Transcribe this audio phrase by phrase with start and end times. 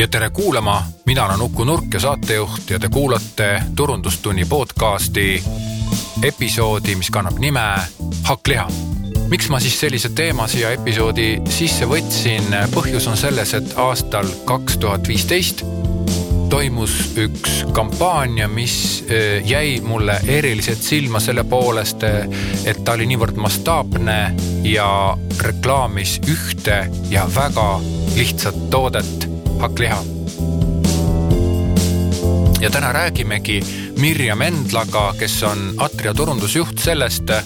[0.00, 5.44] ja tere kuulama, mina olen Uku Nurk ja saatejuht ja te kuulate Turundustunni podcasti
[6.22, 7.60] episoodi, mis kannab nime
[8.22, 8.68] Hakkliha.
[9.28, 14.78] miks ma siis sellise teema siia episoodi sisse võtsin, põhjus on selles, et aastal kaks
[14.80, 15.64] tuhat viisteist
[16.50, 22.02] toimus üks kampaania, mis eh, jäi mulle eriliselt silma selle poolest,
[22.64, 24.18] et ta oli niivõrd mastaapne
[24.64, 24.88] ja
[25.44, 27.68] reklaamis ühte ja väga
[28.16, 29.29] lihtsat toodet,
[29.60, 30.02] hakkliha.
[32.60, 33.60] ja täna räägimegi
[34.00, 37.44] Mirjam Endlaga, kes on Atria turundusjuht sellest, eh,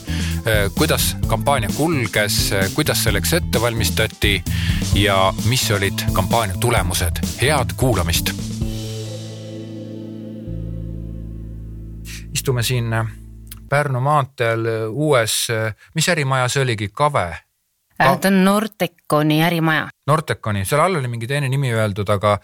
[0.75, 4.43] kuidas kampaania kulges, kuidas selleks ette valmistati
[4.95, 7.23] ja mis olid kampaania tulemused.
[7.43, 8.31] head kuulamist
[12.45, 13.07] istume siin äh,
[13.69, 15.49] Pärnu maanteel uues,
[15.95, 17.44] mis ärimaja see oligi, Kave?
[17.97, 18.17] Ka...
[18.17, 19.89] ta on Norteconi ärimaja.
[20.07, 22.39] Norteconi, seal all oli mingi teine nimi öeldud, aga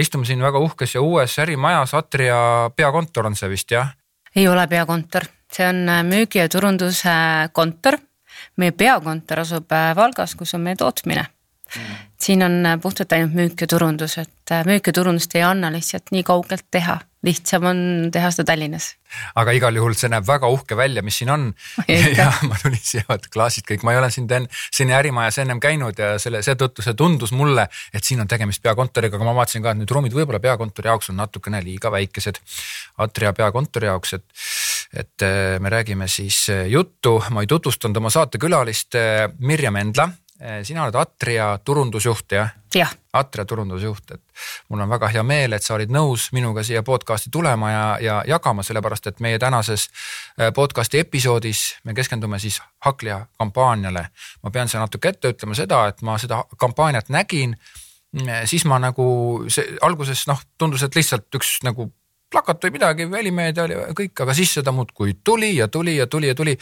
[0.00, 3.92] istume siin väga uhkes ja uues ärimajas, Atria peakontor on see vist jah?
[4.36, 7.12] ei ole peakontor, see on müügi ja turunduse
[7.52, 7.98] kontor.
[8.56, 11.26] meie peakontor asub Valgas, kus on meie tootmine
[11.76, 11.94] mm.
[12.20, 16.22] siin on puhtalt ainult müük ja turundus, et müük ja turundust ei anna lihtsalt nii
[16.22, 17.80] kaugelt teha lihtsam on
[18.12, 18.94] teha seda Tallinnas.
[19.36, 21.48] aga igal juhul see näeb väga uhke välja, mis siin on.
[22.18, 25.60] ja ma tulin siia, vaata klaasid kõik, ma ei ole siin teen, siin ärimajas ennem
[25.60, 29.66] käinud ja selle, seetõttu see tundus mulle, et siin on tegemist peakontoriga, aga ma vaatasin
[29.66, 32.40] ka, et need ruumid võib-olla peakontori jaoks on natukene liiga väikesed.
[33.04, 34.26] Atria peakontori jaoks, et,
[35.04, 40.08] et äh, me räägime siis äh, juttu, ma ei tutvustanud oma saatekülalist äh, Mirjam Endla
[40.08, 40.29] Eh,
[40.62, 42.50] sina oled Atria turundusjuht jah?
[42.74, 42.92] jah.
[43.12, 44.22] Atria turundusjuht, et
[44.68, 48.18] mul on väga hea meel, et sa olid nõus minuga siia podcast'i tulema ja, ja
[48.28, 49.88] jagama, sellepärast et meie tänases
[50.38, 54.06] eh, podcast'i episoodis me keskendume siis Haklia kampaaniale.
[54.42, 57.56] ma pean seal natuke ette ütlema seda, et ma seda kampaaniat nägin
[58.12, 61.90] mm, siis ma nagu see alguses noh, tundus, et lihtsalt üks nagu
[62.30, 66.30] plakat või midagi, välimeedia oli kõik, aga siis seda muudkui tuli ja tuli ja tuli
[66.30, 66.56] ja tuli.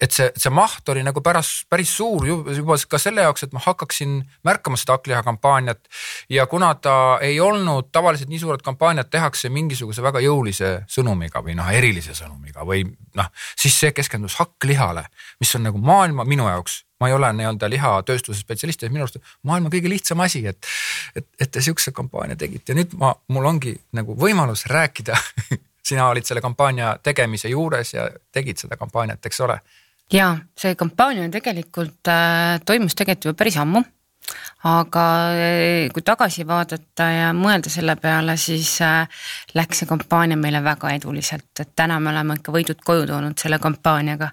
[0.00, 3.62] et see, see maht oli nagu pärast päris suur juba ka selle jaoks, et ma
[3.64, 5.80] hakkaksin märkama seda hakkliha kampaaniat.
[6.28, 11.56] ja kuna ta ei olnud, tavaliselt nii suured kampaaniad tehakse mingisuguse väga jõulise sõnumiga või
[11.56, 12.84] noh, erilise sõnumiga või
[13.14, 15.06] noh, siis see keskendus hakklihale,
[15.40, 19.72] mis on nagu maailma minu jaoks ma ei ole nii-öelda lihatööstuse spetsialist, minu arust maailma
[19.72, 20.66] kõige lihtsam asi, et,
[21.16, 25.18] et, et te sihukese kampaania tegite ja nüüd ma, mul ongi nagu võimalus rääkida
[25.88, 29.58] sina olid selle kampaania tegemise juures ja tegid seda kampaaniat, eks ole?
[30.12, 33.82] ja see kampaania tegelikult äh, toimus tegelikult juba päris ammu
[34.64, 35.04] aga
[35.36, 39.08] eh, kui tagasi vaadata ja mõelda selle peale, siis äh,
[39.56, 43.58] läks see kampaania meile väga eduliselt, et täna me oleme ikka võidud koju toonud selle
[43.60, 44.30] kampaaniaga.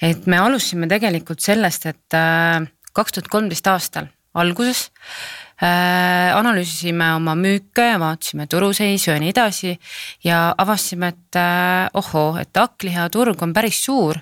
[0.00, 2.62] et me alustasime tegelikult sellest, et äh,
[2.96, 4.08] kaks tuhat kolmteist aastal
[4.38, 4.88] alguses
[5.58, 9.72] analüüsisime oma müüke vaatasime turuseisu ja nii edasi
[10.22, 11.38] ja avastasime, et
[11.98, 14.20] ohoo, et hakklihaturg on päris suur,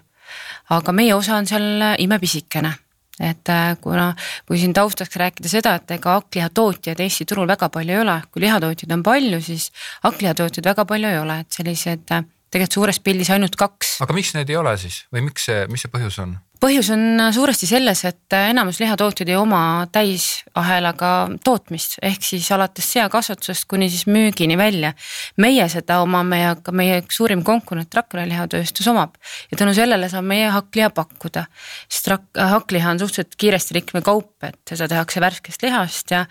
[0.72, 2.72] aga meie osa on seal imepisikene
[3.20, 4.10] et äh, kuna,
[4.48, 8.44] kui siin taustaks rääkida seda, et ega hakklihatootjaid Eesti turul väga palju ei ole, kui
[8.44, 9.70] lihatootjaid on palju, siis
[10.04, 12.26] hakklihatootjaid väga palju ei ole, et sellised äh,
[12.56, 14.00] tegelikult suures pildis ainult kaks.
[14.04, 16.36] aga miks neid ei ole siis või miks see, mis see põhjus on?
[16.62, 19.60] põhjus on suuresti selles, et enamus lihatootjaid ei oma
[19.92, 21.10] täisahelaga
[21.44, 24.92] tootmist, ehk siis alates seakasvatusest kuni siis müügini välja.
[25.36, 29.16] meie seda omame ja ka meie suurim konkurent Rakvere lihatööstus omab
[29.50, 31.46] ja tänu sellele saab meie hakkliha pakkuda.
[31.88, 36.24] sest hakkliha on suhteliselt kiiresti riknev kaup, et seda tehakse värskest lihast ja,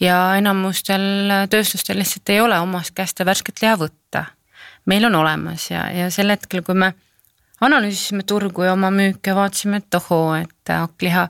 [0.00, 4.26] ja enamustel tööstustel lihtsalt ei ole omast käest värsket liha võtta.
[4.86, 6.92] Meil on olemas ja, ja sel hetkel, kui me
[7.60, 11.24] analüüsisime turgu ja oma müüke, vaatasime, et ohoo, et hakkliha,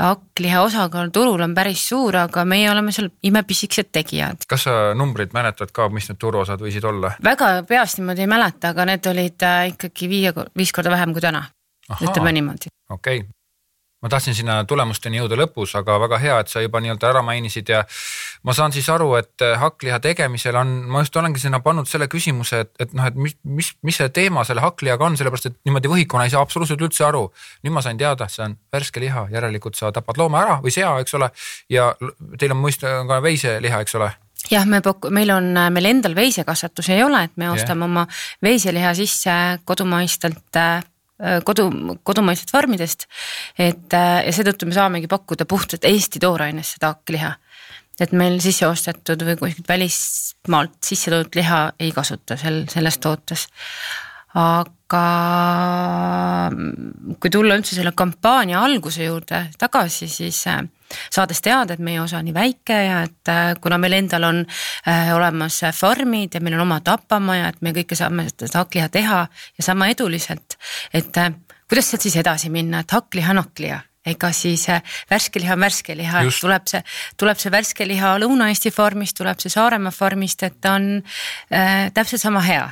[0.00, 4.46] hakkliha osakaal turul on päris suur, aga meie oleme seal imepisikesed tegijad.
[4.48, 7.12] kas sa numbreid mäletad ka, mis need turuosad võisid olla?
[7.24, 11.24] väga peast niimoodi ei mäleta, aga need olid äh, ikkagi viie, viis korda vähem kui
[11.24, 11.44] täna.
[12.00, 12.72] ütleme niimoodi.
[12.90, 13.30] okei okay
[14.02, 17.68] ma tahtsin sinna tulemusteni jõuda lõpus, aga väga hea, et sa juba nii-öelda ära mainisid
[17.70, 17.84] ja
[18.42, 22.08] ma saan siis aru, et äh, hakkliha tegemisel on, ma just olengi sinna pannud selle
[22.10, 25.58] küsimuse, et, et noh, et mis, mis, mis see teema selle hakklihaga on, sellepärast et
[25.68, 27.28] niimoodi võhikuna ei saa absoluutselt üldse aru.
[27.62, 30.94] nüüd ma sain teada, see on värske liha, järelikult sa tapad looma ära või sea,
[31.02, 31.30] eks ole.
[31.70, 31.92] ja
[32.38, 34.12] teil on mõista ka veiseliha, eks ole
[34.50, 37.90] jah, me paku-, meil on, meil endal veisekasvatus ei ole, et me ostame yeah.
[37.90, 38.06] oma
[38.42, 40.82] veiseliha sisse kodumaistelt äh,
[41.22, 41.68] Äh, kodu,
[42.02, 43.04] kodumaistest farmidest.
[43.58, 47.28] et äh, ja seetõttu me saamegi pakkuda puhtalt Eesti toorainest seda hakkliha.
[48.02, 53.46] Et meil sisse ostetud või kuskilt välismaalt sisse toodud liha ei kasuta sel, selles tootes.
[54.32, 55.02] aga
[57.20, 60.62] kui tulla üldse selle kampaania alguse juurde tagasi, siis äh,
[61.12, 64.42] saades teada, et meie osa on nii väike ja et äh, kuna meil endal on
[64.88, 69.22] äh, olemas farmid ja meil on oma tapamaja, et me kõike saame seda hakkliha teha
[69.28, 70.56] ja sama eduliselt,
[70.94, 71.12] et
[71.68, 75.64] kuidas sealt siis edasi minna, et hakkliha on hakkliha ega siis äh, värske liha on
[75.64, 76.82] värske liha, et tuleb see,
[77.20, 82.22] tuleb see värske liha Lõuna-Eesti farmist, tuleb see Saaremaa farmist, et ta on äh, täpselt
[82.22, 82.70] sama hea.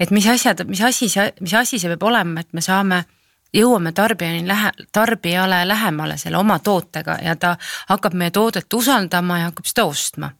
[0.00, 3.04] et mis asjad, mis asi see, mis asi see peab olema, et me saame
[3.54, 7.56] jõuame tarbijani lähe, tarbijale lähemale selle oma tootega ja ta
[7.88, 10.30] hakkab meie toodet usaldama ja hakkab seda ostma.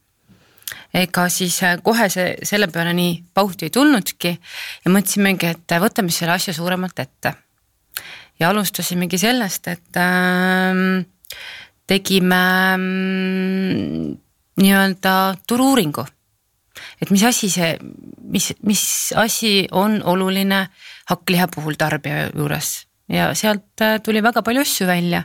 [0.94, 4.38] ega siis äh, kohe see selle peale nii pauhti ei tulnudki
[4.84, 7.34] ja mõtlesimegi, et võtame selle asja suuremalt ette.
[8.40, 11.04] Ja alustasimegi sellest, et äh,
[11.86, 12.42] tegime
[12.74, 14.16] äh,
[14.56, 15.14] nii-öelda
[15.48, 16.06] turu-uuringu.
[17.00, 17.76] et mis asi see,
[18.28, 20.66] mis, mis asi on oluline
[21.08, 25.22] hakkliha puhul tarbija juures ja sealt äh, tuli väga palju asju välja,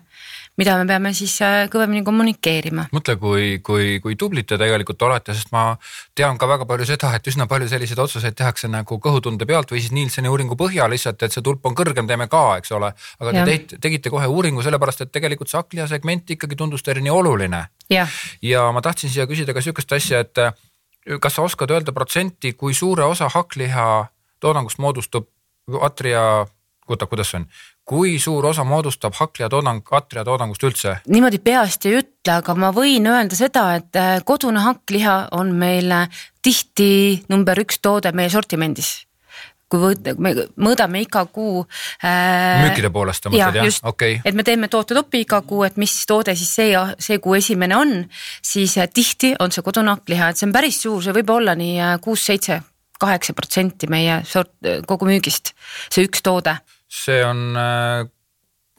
[0.59, 2.87] mida me peame siis äh, kõvemini kommunikeerima.
[2.95, 5.77] mõtle, kui, kui, kui tublid te tegelikult olete, sest ma
[6.17, 9.83] tean ka väga palju seda, et üsna palju selliseid otsuseid tehakse nagu kõhutunde pealt või
[9.83, 12.91] siis Nielseni uuringu põhjal lihtsalt, et see tulp on kõrgem, teeme ka, eks ole.
[13.19, 17.03] aga te teid, tegite kohe uuringu sellepärast, et tegelikult see hakkliha segment ikkagi tundus teile
[17.05, 17.65] nii oluline.
[18.41, 20.53] ja ma tahtsin siia küsida ka sihukest asja, et äh,
[21.19, 24.07] kas sa oskad öelda protsenti, kui suure osa hakkliha
[24.39, 25.29] toodangust moodustub
[25.81, 26.43] Atria
[26.91, 27.45] oota, kuidas see on,
[27.91, 30.95] kui suur osa moodustab hakkliha toodang, atria toodangust üldse?
[31.11, 35.91] niimoodi peast ei ütle, aga ma võin öelda seda, et äh, kodune hakkliha on meil
[35.91, 36.91] äh, tihti
[37.31, 39.01] number üks toode meie sortimendis
[39.71, 41.65] kui võt-, me mõõdame iga kuu
[42.03, 42.63] äh,.
[42.67, 44.23] müükide poolest sa mõtled jah, jah?, okei okay..
[44.27, 47.95] et me teeme tootetopi iga kuu, et mis toode siis see, see kuu esimene on,
[48.39, 51.59] siis äh, tihti on see kodune hakkliha, et see on päris suur, see võib olla
[51.59, 52.61] nii kuus-seitse,
[53.01, 54.55] kaheksa protsenti meie sort-,
[54.87, 55.57] kogu müügist,
[55.91, 56.55] see üks toode
[56.91, 58.03] see on, äh,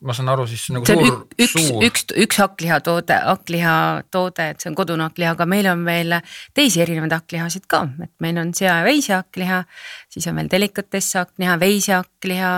[0.02, 1.84] ma saan aru, siis nagu see suur, üks, suur.
[1.86, 6.18] üks, üks hakkliha-toode, hakkliha-toode, et see on kodune hakkliha, aga meil on veel
[6.56, 9.64] teisi erinevaid hakklihasid ka, et meil on sea- ja veisehhakkliha,
[10.12, 12.54] siis on veel delikatesse hakkliha, veisehakkliha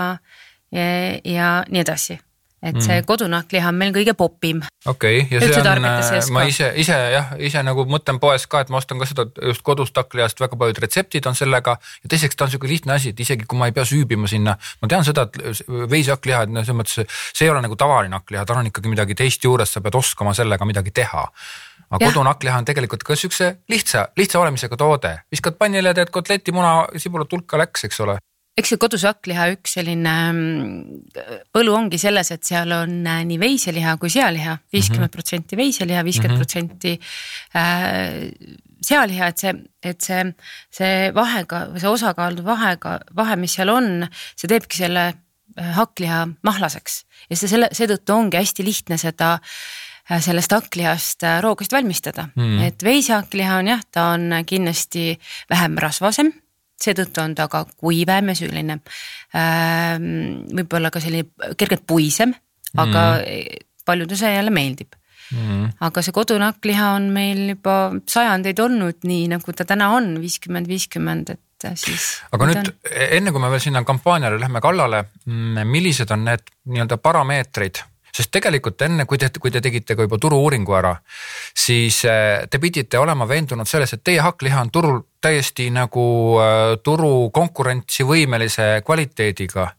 [0.75, 0.87] ja,
[1.23, 2.19] ja nii edasi
[2.65, 3.05] et see mm.
[3.09, 4.61] kodunahkliha on meil kõige popim.
[4.85, 8.63] okei okay,, ja see on, äh, ma ise, ise jah, ise nagu mõtlen poes ka,
[8.65, 11.77] et ma ostan ka seda just kodust hakklihast, väga paljud retseptid on sellega.
[12.03, 14.57] ja teiseks ta on sihuke lihtne asi, et isegi kui ma ei pea süübima sinna,
[14.81, 18.45] ma tean seda, et veishakkliha, et noh, selles mõttes see ei ole nagu tavaline hakkliha,
[18.49, 21.25] tal on ikkagi midagi teist juures, sa pead oskama sellega midagi teha
[21.85, 26.53] aga kodune hakkliha on tegelikult ka siukse lihtsa, lihtsa olemisega toode, viskad pannile, teed kotleti,
[26.55, 28.17] muna, sibulat hulka läks, eks ole
[28.55, 31.15] eks see kodus hakkliha üks selline mm,
[31.55, 36.39] võlu ongi selles, et seal on äh, nii veiseliha kui sealiha, viiskümmend protsenti veiseliha, viiskümmend
[36.39, 36.93] protsenti
[37.59, 38.29] äh,
[38.85, 39.55] sealiha, et see,
[39.91, 40.21] et see,
[40.79, 44.07] see vahega see osakaalude vahega, vahe, mis seal on,
[44.39, 47.01] see teebki selle äh, hakkliha mahlaseks.
[47.27, 49.35] Ja see selle, seetõttu ongi hästi lihtne seda
[50.05, 52.27] sellest hakklihast roogast valmistada.
[52.37, 55.15] Mm., et veisehakkliha on jah, ta on kindlasti
[55.49, 56.29] vähem rasvasem
[56.81, 58.79] seetõttu on ta ka kuivem ja selline
[59.35, 59.95] äh,
[60.59, 62.35] võib-olla ka selline kergelt puisem,
[62.75, 63.65] aga mm.
[63.87, 64.95] paljudele see jälle meeldib
[65.31, 65.71] mm..
[65.87, 67.77] aga see kodune hakkliha on meil juba
[68.09, 72.07] sajandeid olnud nii, nagu ta täna on, viiskümmend, viiskümmend, et siis.
[72.35, 72.71] aga nüüd on...
[73.19, 77.83] enne kui me veel sinna kampaaniale lähme kallale, mm, millised on need nii-öelda parameetrid
[78.15, 80.93] sest tegelikult enne, kui te, kui te tegite ka juba turu-uuringu ära,
[81.65, 86.05] siis äh, te pidite olema veendunud selles, et teie hakkliha on turul täiesti nagu
[86.41, 89.71] äh, turu konkurentsivõimelise kvaliteediga.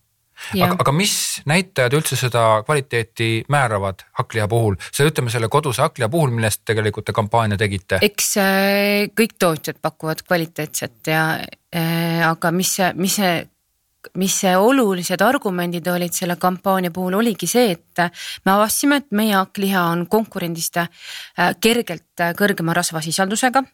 [0.52, 1.12] Aga, aga mis
[1.48, 7.08] näitajad üldse seda kvaliteeti määravad hakkliha puhul, see ütleme selle koduse hakkliha puhul, millest tegelikult
[7.08, 8.02] te kampaania tegite?
[8.04, 13.38] eks äh, kõik tootjad pakuvad kvaliteetset ja äh, aga mis mis see
[14.14, 18.04] mis olulised argumendid olid selle kampaania puhul, oligi see, et
[18.44, 20.88] me avastasime, et meie hakkliha on konkurendist äh,
[21.60, 23.64] kergelt äh, kõrgema rasvasisaldusega.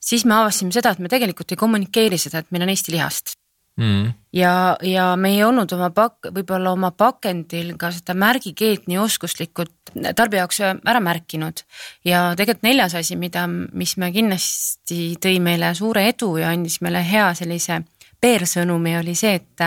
[0.00, 3.36] siis me avastasime seda, et me tegelikult ei kommunikeeri seda, et meil on Eesti lihast
[3.76, 4.12] mm..
[4.32, 9.94] ja, ja me ei olnud oma pak-, võib-olla oma pakendil ka seda märgikeelt nii oskuslikult
[10.16, 11.64] tarbija jaoks ära märkinud.
[12.04, 17.04] ja tegelikult neljas asi, mida, mis me kindlasti tõi meile suure edu ja andis meile
[17.06, 17.82] hea sellise
[18.22, 19.64] peersõnumi oli see, et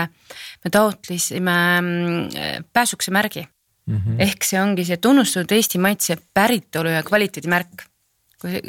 [0.64, 3.96] me taotlesime mm, pääsukese märgi mm.
[3.96, 4.22] -hmm.
[4.28, 7.86] ehk see ongi see tunnustatud Eesti maitse päritolu ja kvaliteedimärk.
[8.40, 8.60] kui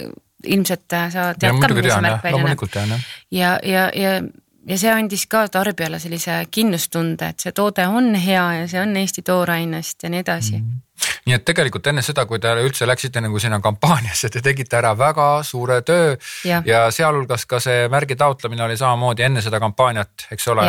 [0.48, 3.02] ilmselt sa tead ka, milline see märk välja näeb.
[3.32, 4.22] ja, ja, ja,
[4.68, 8.96] ja see andis ka tarbijale sellise kindlustunde, et see toode on hea ja see on
[8.98, 10.68] Eesti toorainest ja nii edasi mm.
[10.68, 10.84] -hmm
[11.28, 14.94] nii et tegelikult enne seda, kui te üldse läksite nagu sinna kampaaniasse, te tegite ära
[14.98, 16.16] väga suure töö
[16.48, 20.66] ja, ja sealhulgas ka see märgi taotlemine oli samamoodi enne seda kampaaniat, eks ole.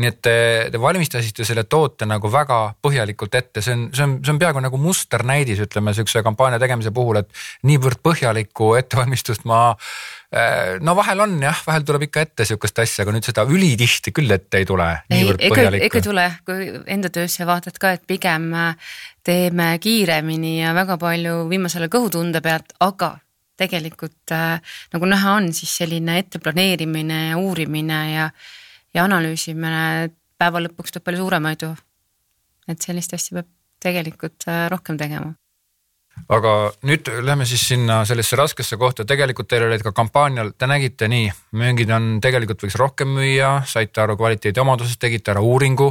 [0.00, 0.34] Nii et te,
[0.72, 4.62] te valmistasite selle toote nagu väga põhjalikult ette, see on, see on, see on peaaegu
[4.64, 11.20] nagu musternäidis, ütleme sihukese kampaania tegemise puhul, et niivõrd põhjalikku ettevalmistust ma äh, no vahel
[11.26, 14.68] on jah, vahel tuleb ikka ette sihukest asja, aga nüüd seda ülitihti küll ette ei
[14.68, 14.88] tule.
[15.12, 18.96] ei, ega, ega ei tule, kui enda töösse vaatad ka, et pigem äh,
[19.28, 23.18] teeme kiiremini ja väga palju viimasele kõhutunde pealt, aga
[23.60, 24.56] tegelikult äh,
[24.96, 28.30] nagu näha on, siis selline etteplaneerimine ja uurimine ja,
[28.94, 31.74] ja analüüsimine päeva lõpuks toob palju suurema edu.
[32.68, 33.48] et sellist asja peab
[33.82, 35.32] tegelikult äh, rohkem tegema.
[36.28, 41.08] Aga nüüd lähme siis sinna sellesse raskesse kohta, tegelikult teil olid ka kampaanial, te nägite
[41.08, 45.88] nii, müügid on tegelikult võiks rohkem müüa, saite aru kvaliteedi omadusest, tegite ära uuringu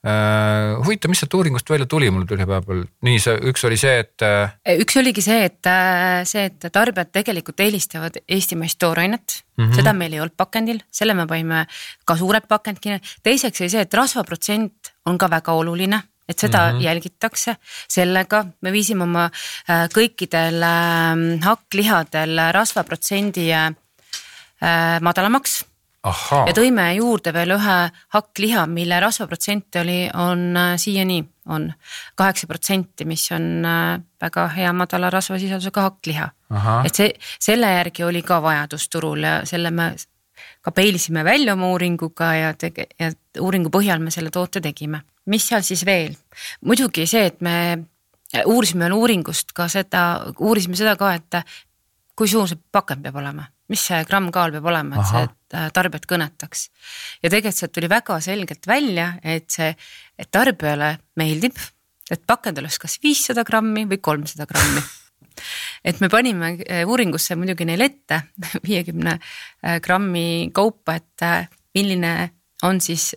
[0.00, 3.98] Äh, huvitav, mis sealt uuringust välja tuli, mul tuli vahepeal, nii see üks oli see,
[4.00, 4.24] et.
[4.24, 9.76] Äh, üks oligi see, et äh, see, et tarbijad tegelikult eelistavad eestimaist toorainet mm, -hmm.
[9.76, 11.66] seda meil ei olnud pakendil, selle me panime
[12.08, 13.04] ka suured pakend kinni.
[13.22, 16.82] teiseks oli see, et rasvaprotsent on ka väga oluline et seda mm -hmm.
[16.82, 17.56] jälgitakse,
[17.88, 19.30] sellega me viisime oma
[19.68, 23.50] kõikidel ähm, hakklihadel rasvaprotsendi
[25.00, 25.64] madalamaks
[26.46, 27.76] ja tõime juurde veel ühe
[28.14, 31.66] hakkliha, mille rasvaprotsent oli, on äh, siiani on
[32.14, 36.30] kaheksa protsenti, mis on äh, väga hea madala rasvasisaldusega hakkliha.
[36.84, 39.92] et see, selle järgi oli ka vajadus turul ja selle me
[40.60, 45.02] ka peilisime välja oma uuringuga ja tege- ja uuringu põhjal me selle toote tegime.
[45.26, 46.14] mis seal siis veel,
[46.64, 47.84] muidugi see, et me
[48.46, 51.42] uurisime veel uuringust ka seda, uurisime seda ka, et
[52.20, 53.46] kui suur see pakend peab olema?
[53.72, 55.22] Mis see grammkaal peab olema, et see
[55.56, 56.66] äh, tarbijat kõnetaks.
[57.22, 59.70] ja tegelikult sealt tuli väga selgelt välja, et see,
[60.20, 61.56] et tarbijale meeldib,
[62.10, 64.84] et pakend oleks kas viissada grammi või kolmsada grammi.
[65.86, 68.18] Et me panime äh, uuringusse muidugi neile ette
[68.66, 71.24] viiekümne äh, grammi kaupa, et
[71.72, 72.10] milline
[72.68, 73.14] on siis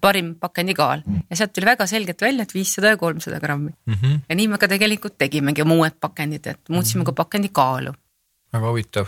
[0.00, 3.94] parim pakendi kaal ja sealt tuli väga selgelt välja, et viissada ja kolmsada grammi mm.
[3.94, 4.20] -hmm.
[4.28, 7.14] ja nii me ka tegelikult tegimegi oma uued pakendid, et muutsime mm -hmm.
[7.14, 7.92] ka pakendi kaalu
[8.52, 9.06] väga huvitav.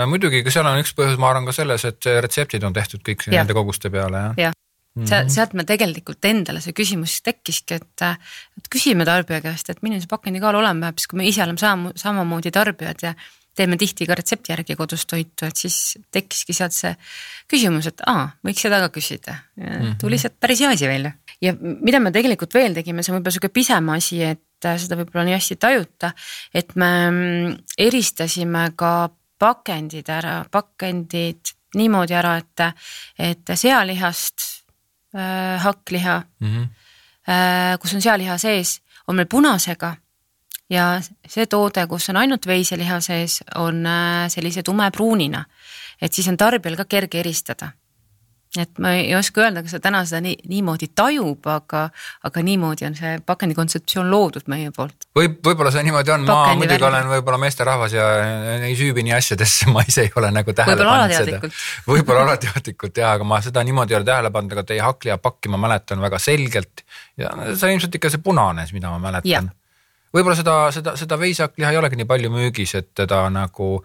[0.00, 3.02] Äh, muidugi, ka seal on üks põhjus, ma arvan ka selles, et retseptid on tehtud
[3.06, 3.40] kõik ja.
[3.40, 4.52] nende koguste peale, jah ja.
[4.94, 5.28] Mm -hmm.
[5.28, 8.02] sealt me tegelikult endale see küsimus tekkiski, et,
[8.58, 11.42] et küsime tarbija käest, et milline see pakendi kaal olema peab, siis kui me ise
[11.42, 13.14] oleme sama, samamoodi tarbijad ja
[13.54, 16.94] teeme tihti ka retsepti järgi kodus toitu, et siis tekkiski sealt see
[17.50, 19.38] küsimus, et aa, võiks seda ka küsida.
[19.56, 19.98] Mhm.
[20.00, 21.12] tuli sealt päris hea asi välja
[21.44, 24.98] ja mida me tegelikult veel tegime, see on võib-olla sihuke pisem asi, et äh, seda
[24.98, 26.12] võib-olla nii hästi ei tajuta,
[26.54, 27.56] et me mm,
[27.86, 28.94] eristasime ka
[29.40, 32.86] pakendid ära, pakendid niimoodi ära, et,
[33.18, 34.46] et sealihast
[35.16, 36.68] äh, hakkliha mm, -hmm.
[37.28, 39.96] äh, kus on sealiha sees, on meil punasega
[40.70, 40.88] ja
[41.28, 45.44] see toode, kus on ainult veiseliha sees, on äh, sellise tumepruunina.
[46.02, 47.72] et siis on tarbijal ka kerge eristada
[48.60, 51.84] et ma ei oska öelda, kas ta täna seda nii, niimoodi tajub, aga,
[52.28, 55.08] aga niimoodi on see pakendi kontseptsioon loodud meie poolt.
[55.18, 56.90] võib, võib-olla see niimoodi on, ma muidugi välja.
[56.90, 58.06] olen võib-olla meesterahvas ja
[58.68, 61.52] ei süübi nii asjadesse, ma ise ei ole nagu tähele pannud seda.
[61.88, 65.52] võib-olla alateadlikult jah, aga ma seda niimoodi ei ole tähele pannud, aga teie hakkliha pakki
[65.54, 66.86] ma mäletan väga selgelt
[67.20, 69.50] ja see on ilmselt ikka see punane, mida ma mäletan
[70.14, 73.76] võib-olla seda, seda, seda veisakliha ei olegi nii palju müügis, et teda nagu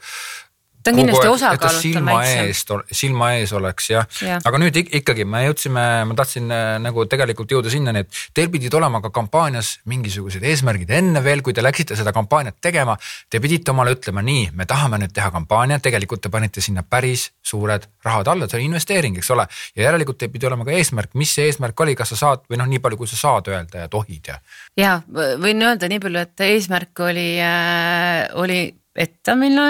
[0.83, 2.63] ta on kindlasti osakaalult silma ees,
[2.95, 7.51] silma ees oleks jah ja., aga nüüd ikkagi me jõudsime, ma tahtsin äh, nagu tegelikult
[7.51, 11.97] jõuda sinnani, et teil pidid olema ka kampaanias mingisugused eesmärgid enne veel, kui te läksite
[11.99, 12.95] seda kampaaniat tegema.
[13.29, 17.29] Te pidite omale ütlema nii, me tahame nüüd teha kampaaniat, tegelikult te panite sinna päris
[17.43, 19.47] suured rahad alla, see on investeering, eks ole.
[19.75, 22.61] ja järelikult teil pidi olema ka eesmärk, mis see eesmärk oli, kas sa saad või
[22.61, 24.39] noh, nii palju, kui sa saad öelda ja tohid ja.
[24.79, 28.61] ja võin öelda nii palju, et eesmärk oli äh,, oli
[28.99, 29.65] ette minna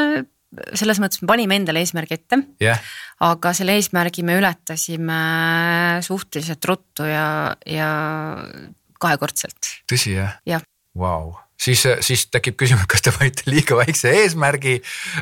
[0.74, 2.80] selles mõttes me panime endale eesmärgi ette yeah..
[3.26, 5.20] aga selle eesmärgi me ületasime
[6.06, 7.92] suhteliselt ruttu ja, ja
[9.00, 9.76] kahekordselt.
[9.90, 10.40] tõsi jah?
[10.50, 10.66] jah.
[11.00, 14.80] Vau, siis, siis tekib küsimus, kas te panite liiga väikse eesmärgi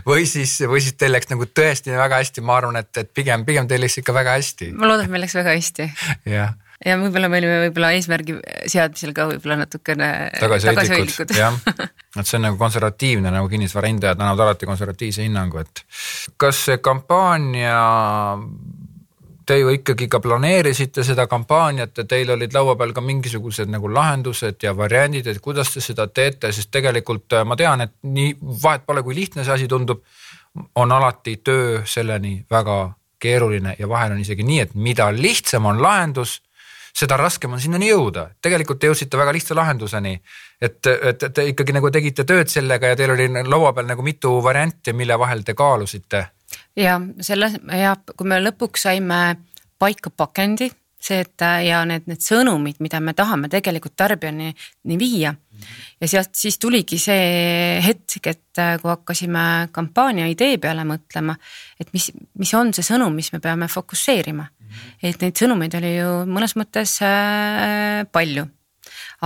[0.07, 3.43] või siis, või siis teil läks nagu tõesti väga hästi, ma arvan, et, et pigem,
[3.45, 4.71] pigem teil läks ikka väga hästi.
[4.77, 5.91] ma loodan, et meil läks väga hästi.
[6.37, 6.55] jah
[6.85, 8.37] ja võib-olla me olime võib-olla eesmärgi
[8.69, 11.55] seadmisel ka võib-olla natukene tagasihoidlikud, jah,
[12.19, 15.85] et see on nagu konservatiivne nagu kinnisvaraindajad annavad alati konservatiivse hinnangu, et
[16.37, 17.79] kas see kampaania
[19.47, 23.89] te ju ikkagi ka planeerisite seda kampaaniat ja teil olid laua peal ka mingisugused nagu
[23.93, 28.35] lahendused ja variandid, et kuidas te seda teete, sest tegelikult äh, ma tean, et nii
[28.63, 30.03] vahet pole, kui lihtne see asi tundub,
[30.75, 32.77] on alati töö selleni väga
[33.21, 36.41] keeruline ja vahel on isegi nii, et mida lihtsam on lahendus,
[36.97, 38.29] seda raskem on sinnani jõuda.
[38.41, 40.15] tegelikult te jõudsite väga lihtsa lahenduseni.
[40.61, 44.37] et, et te ikkagi nagu tegite tööd sellega ja teil oli laua peal nagu mitu
[44.43, 46.25] varianti, mille vahel te kaalusite.
[46.75, 49.21] ja selles ja kui me lõpuks saime
[49.77, 54.53] paika pakendi, see, et ja need, need sõnumid, mida me tahame tegelikult tarbijani
[54.97, 55.35] viia.
[56.01, 61.37] ja sealt siis tuligi see hetk, et kui hakkasime kampaania idee peale mõtlema,
[61.79, 64.47] et mis, mis on see sõnum, mis me peame fokusseerima.
[65.03, 68.47] Et neid sõnumeid oli ju mõnes mõttes äh, palju.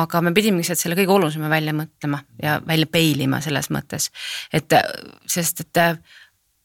[0.01, 4.07] Aga me pidime lihtsalt selle kõige olulisema välja mõtlema ja välja peilima selles mõttes,
[4.55, 4.73] et
[5.29, 5.81] sest et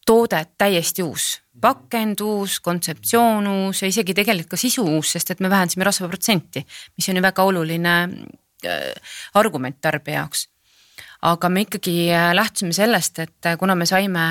[0.07, 5.41] toode täiesti uus, pakend uus, kontseptsioon uus ja isegi tegelikult ka sisu uus, sest et
[5.43, 6.63] me vähendasime rasvaprotsenti,
[6.97, 10.49] mis on ju väga oluline äh, argument tarbija jaoks.
[11.27, 14.27] aga me ikkagi äh, lähtusime sellest, et äh, kuna me saime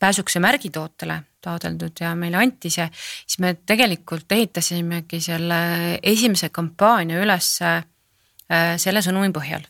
[0.00, 5.60] pääsukese märgi tootele taodeldud ja meile anti see, siis me tegelikult ehitasimegi selle
[6.02, 9.64] esimese kampaania üles selle sõnumi põhjal.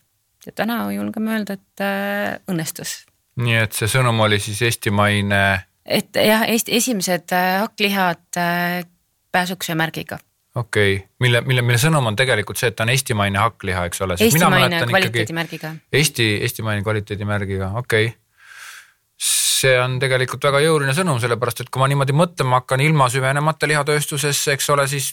[0.47, 3.03] ja täna julgeme öelda, et õnnestus
[3.45, 5.43] nii et see sõnum oli siis eestimaine.
[5.85, 8.85] et jah, Eesti esimesed äh, hakklihad äh,
[9.33, 10.19] pääsukese märgiga.
[10.55, 14.03] okei okay., mille, mille, mille sõnum on tegelikult see, et ta on eestimaine hakkliha, eks
[14.07, 14.17] ole.
[14.21, 15.75] eestimaine kvaliteedimärgiga.
[15.93, 18.19] Eesti, eestimaine kvaliteedimärgiga, okei okay
[19.61, 23.69] see on tegelikult väga jõuline sõnum, sellepärast et kui ma niimoodi mõtlema hakkan ilma süvenemata
[23.71, 25.13] lihatööstusesse, eks ole, siis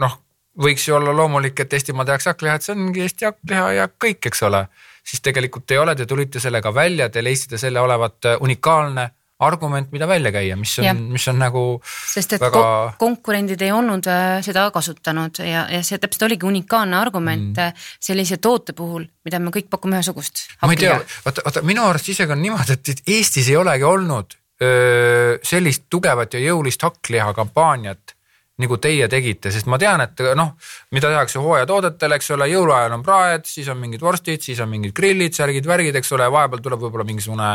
[0.00, 0.18] noh,
[0.60, 4.26] võiks ju olla loomulik, et Eestimaa tehakse hakkliha, et see ongi Eesti hakkliha ja kõik,
[4.30, 4.66] eks ole.
[5.06, 9.08] Siis tegelikult ei ole, te tulite sellega välja, te leidsite selle olevat unikaalne
[9.46, 11.64] argument, mida välja käia, mis on, mis on nagu.
[12.12, 12.64] sest et väga...
[13.00, 17.58] konkurendid ei olnud äh, seda kasutanud ja, ja see täpselt oligi unikaalne argument mm.
[17.60, 20.46] Äh, sellise toote puhul, mida me kõik pakume ühesugust.
[20.62, 24.36] ma ei tea, vaata, vaata minu arust isegi on niimoodi, et Eestis ei olegi olnud
[24.62, 28.16] öö, sellist tugevat ja jõulist hakkliha kampaaniat
[28.60, 30.52] nagu teie tegite, sest ma tean, et noh,
[30.94, 34.92] mida tehakse hooajatoodetel, eks ole, jõuluajal on praed, siis on mingid vorstid, siis on mingid
[34.96, 37.54] grillid, särgid, värgid, eks ole, vahepeal tuleb võib-olla mingisugune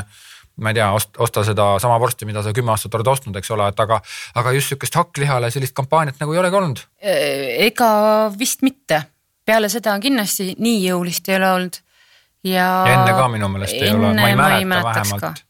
[0.62, 3.67] ma ei tea, osta seda sama vorsti, mida sa kümme aastat oled ostnud, eks ole,
[3.71, 4.00] et aga,
[4.39, 6.83] aga just sihukest hakklihale sellist kampaaniat nagu ei olegi olnud.
[7.01, 7.89] ega
[8.39, 9.01] vist mitte,
[9.45, 11.81] peale seda kindlasti nii jõulist ei ole olnud
[12.45, 12.69] ja.
[12.93, 15.45] enne ka minu meelest ei ole, ma ei mäleta vähemalt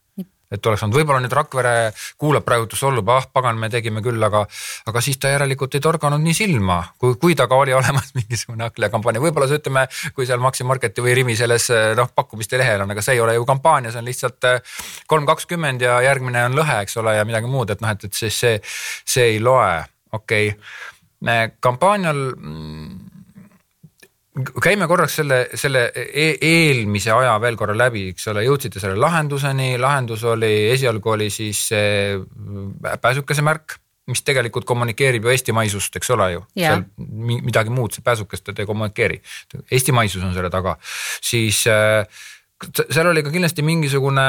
[0.51, 1.73] et oleks olnud, võib-olla nüüd Rakvere
[2.21, 4.43] kuulab praegu, et Sollup, ah pagan, me tegime küll, aga,
[4.89, 8.67] aga siis ta järelikult ei torganud nii silma, kui, kui ta ka oli olemas mingisugune
[8.67, 12.93] hakklihakampaania, võib-olla see ütleme, kui seal Maxi Marketi või Rimi selles noh, pakkumiste lehel on,
[12.95, 14.77] aga see ei ole ju kampaania, see on lihtsalt eh,
[15.11, 18.23] kolm kakskümmend ja järgmine on lõhe, eks ole, ja midagi muud, et noh, et, et
[18.23, 18.61] siis see,
[19.15, 19.71] see ei loe,
[20.15, 20.53] okei.
[20.53, 21.51] Okay..
[21.63, 23.04] kampaanial mm,
[24.63, 29.75] käime korraks selle, selle e eelmise aja veel korra läbi, eks ole, jõudsite selle lahenduseni,
[29.81, 32.19] lahendus oli, esialgu oli siis see
[33.01, 33.77] pääsukese märk,
[34.11, 36.43] mis tegelikult kommunikeerib ju eestimaisust, eks ole ju.
[36.53, 39.21] seal midagi muud, see pääsukest ei kommunikeeri,
[39.71, 40.75] eestimaisus on selle taga,
[41.23, 42.03] siis äh,
[42.73, 44.23] seal oli ka kindlasti mingisugune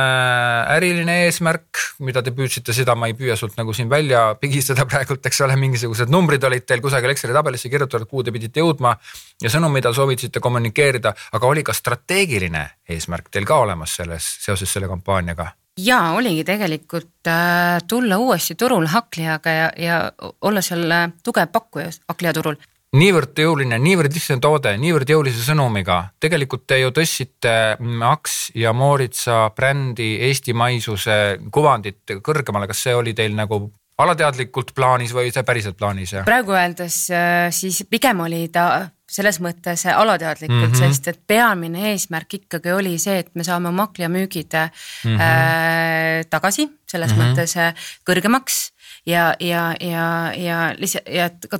[0.76, 5.26] äriline eesmärk, mida te püüdsite, seda ma ei püüa sult nagu siin välja pigistada praegult,
[5.26, 8.96] eks ole, mingisugused numbrid olid teil kusagil Exceli tabelisse kirjutatud, kuhu te pidite jõudma.
[9.42, 14.72] ja sõnum, mida soovitasite kommunikeerida, aga oli ka strateegiline eesmärk teil ka olemas selles, seoses
[14.72, 15.52] selle kampaaniaga?
[15.76, 21.90] ja oligi tegelikult äh, tulla uuesti turul hakklihaga ja, ja olla seal äh, tugev pakkuja
[22.08, 22.56] hakklihaturul
[22.96, 25.98] niivõrd jõuline, niivõrd lihtne toode, niivõrd jõulise sõnumiga.
[26.20, 33.36] tegelikult te ju tõstsite Max ja Mooritsa brändi eestimaisuse kuvandit kõrgemale, kas see oli teil
[33.36, 33.66] nagu
[33.98, 36.14] alateadlikult plaanis või see päriselt plaanis?
[36.26, 40.92] praegu öeldes äh, siis pigem oli ta selles mõttes alateadlikult mm, -hmm.
[40.92, 45.20] sest et peamine eesmärk ikkagi oli see, et me saame maklia müügid mm -hmm.
[45.20, 47.36] äh, tagasi, selles mm -hmm.
[47.36, 47.74] mõttes äh,
[48.08, 48.72] kõrgemaks
[49.06, 51.58] ja, ja, ja, ja lihtsalt ja ka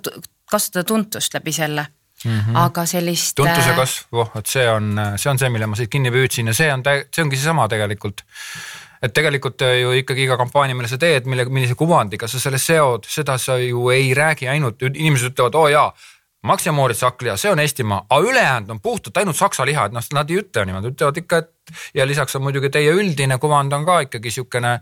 [0.50, 1.87] kasvatada tuntust läbi selle
[2.24, 2.40] mm.
[2.40, 2.59] -hmm.
[2.64, 3.37] aga sellist.
[3.37, 6.52] tuntuse äh, kasv, oh, et see on, see on see, mille ma siit kinni püüdsin
[6.52, 8.22] ja see on, see ongi seesama tegelikult.
[9.02, 12.59] et tegelikult äh, ju ikkagi iga kampaania, mille sa teed, mille, millise kuvandiga sa selle
[12.59, 15.90] seod, seda sa ju ei räägi ainult, inimesed ütlevad, oo oh, jaa
[16.46, 19.96] Max ja Moritz hakkliha, see on Eestimaa, aga ülejäänud on puhtalt ainult saksa liha, et
[19.96, 21.52] noh, nad ei ütle niimoodi, ütlevad ikka, et
[21.94, 24.72] ja lisaks on muidugi teie üldine kuvand on ka ikkagi siukene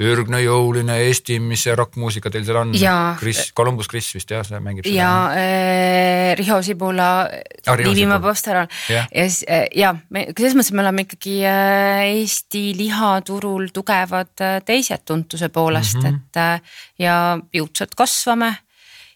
[0.00, 2.72] ürgne, jõuline Eesti, mis see rokkmuusika teil seal on?
[3.20, 4.88] Chris, Columbus Chris vist jah, see mängib.
[4.88, 10.84] ja äh, Riho Sibula ah,, Liivimaa Pastoral ja, ja, äh, ja me selles mõttes me
[10.84, 14.32] oleme ikkagi äh, Eesti lihaturul tugevad
[14.66, 16.58] teised tuntuse poolest mm, -hmm.
[16.60, 17.14] et ja
[17.54, 18.54] jõudsalt kasvame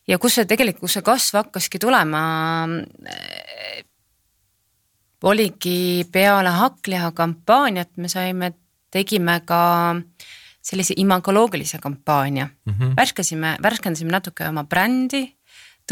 [0.09, 2.23] ja kus see tegelikult, kus see kasv hakkaski tulema
[3.09, 3.83] äh,.
[5.25, 8.53] oligi peale hakkliha kampaaniat me saime,
[8.93, 9.61] tegime ka
[10.65, 12.97] sellise imagoloogilise kampaania mm, -hmm.
[12.97, 15.25] värskasime, värskendasime natuke oma brändi,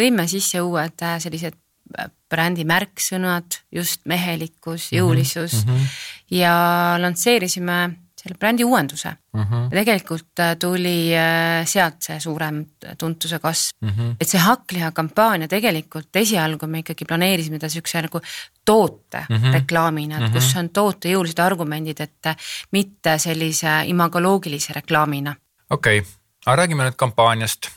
[0.00, 1.56] tõime sisse uued äh, sellised
[1.98, 4.98] äh, brändi märksõnad, just mehelikkus, mhm.
[4.98, 5.88] jõulisus mm -hmm.
[6.30, 6.54] ja
[6.98, 7.90] lansseerisime
[8.22, 9.42] selle brändi uuenduse mm.
[9.42, 9.64] -hmm.
[9.64, 12.64] ja tegelikult äh, tuli äh, sealt see suurem
[12.98, 13.88] tuntuse kasv mm.
[13.88, 14.14] -hmm.
[14.20, 18.20] et see hakkliha kampaania tegelikult esialgu me ikkagi planeerisime ta siukse nagu
[18.64, 19.52] toote mm -hmm.
[19.52, 20.32] reklaamina, et mm -hmm.
[20.32, 22.36] kus on toote jõulised argumendid, et äh,
[22.70, 25.34] mitte sellise imagoloogilise reklaamina.
[25.70, 26.10] okei okay
[26.46, 27.70] aga räägime nüüd kampaaniast.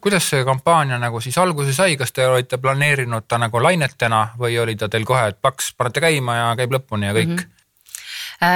[0.00, 4.58] kuidas see kampaania nagu siis alguse sai, kas te olite planeerinud ta nagu lainetena või
[4.62, 7.36] oli ta teil kohe, et paks, panete käima ja käib lõpuni ja kõik mm?
[7.36, 7.53] -hmm äh,.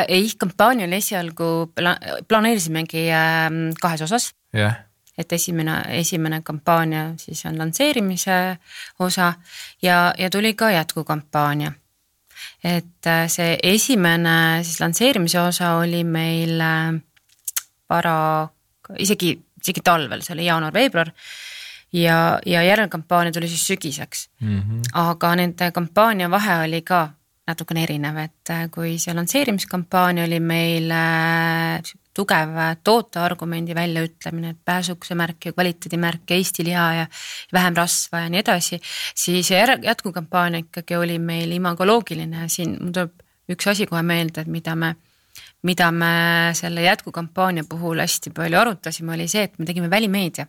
[0.09, 1.97] Ei, kampaania oli esialgu pla,
[2.29, 3.49] planeerisimegi äh,
[3.81, 4.77] kahes osas yeah..
[5.19, 8.39] et esimene, esimene kampaania siis on lansseerimise
[8.99, 9.33] osa
[9.83, 11.73] ja, ja tuli ka jätkukampaania.
[12.65, 16.95] et äh, see esimene siis lansseerimise osa oli meil äh,
[17.89, 18.49] para
[18.99, 21.13] isegi, isegi talvel, see oli jaanuar-veebruar
[21.93, 24.59] ja, ja järelkampaania tuli siis sügiseks mm.
[24.59, 24.83] -hmm.
[24.93, 27.09] aga nende kampaania vahe oli ka
[27.49, 31.81] natukene erinev, et äh, kui see lansseerimiskampaania oli meil äh,
[32.19, 37.07] tugev tooteargumendi väljaütlemine, et pääsuksemärk ja kvaliteedimärk ja Eesti liha ja
[37.55, 38.81] vähem rasva ja nii edasi,
[39.15, 44.75] siis jätkukampaania ikkagi oli meil imagoloogiline, siin mul tuleb üks asi kohe meelde, et mida
[44.77, 44.97] me
[45.63, 50.47] mida me selle jätkukampaania puhul hästi palju arutasime, oli see, et me tegime välimeedia.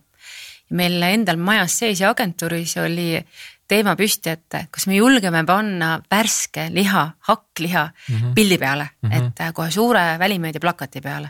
[0.70, 3.18] ja meil endal majas sees ja agentuuris oli
[3.70, 8.34] teema püsti, et kas me julgeme panna värske liha, hakkliha mm -hmm.
[8.36, 9.18] pildi peale mm, -hmm.
[9.18, 11.30] et äh, kohe suure välimeedia plakati peale.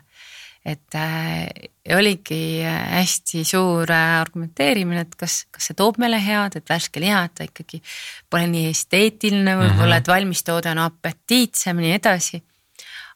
[0.65, 6.69] et äh, oligi hästi suur äh, argumenteerimine, et kas, kas see toob meile head, et
[6.69, 7.82] värske liha, et ta ikkagi
[8.30, 9.97] pole nii esteetiline võib-olla mm, -hmm.
[9.97, 12.43] et valmistoode on apetiitsem ja nii edasi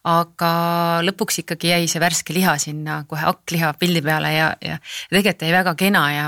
[0.03, 0.51] aga
[1.03, 4.77] lõpuks ikkagi jäi see värske liha sinna kohe hakkliha pildi peale ja, ja
[5.09, 6.25] tegelikult jäi väga kena ja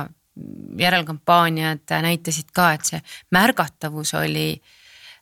[0.80, 3.02] järelkampaaniad näitasid ka, et see
[3.36, 4.50] märgatavus oli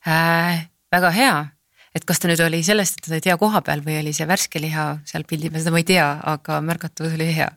[0.08, 1.36] äh, väga hea.
[1.94, 4.26] et kas ta nüüd oli sellest, et ta oli hea koha peal või oli see
[4.28, 7.52] värske liha seal pildi peal, seda ma ei tea, aga märgatavus oli hea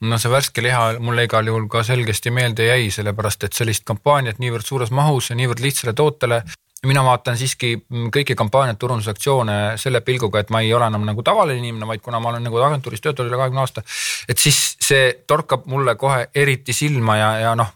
[0.00, 4.38] no see värske liha mulle igal juhul ka selgesti meelde jäi, sellepärast et sellist kampaaniat
[4.42, 6.42] niivõrd suures mahus ja niivõrd lihtsale tootele
[6.86, 7.72] mina vaatan siiski
[8.14, 12.20] kõiki kampaaniaid, turundusaktsioone selle pilguga, et ma ei ole enam nagu tavaline inimene, vaid kuna
[12.22, 13.82] ma olen nagu agentuuris töötanud üle kahekümne aasta.
[14.28, 17.72] et siis see torkab mulle kohe eriti silma ja, ja noh.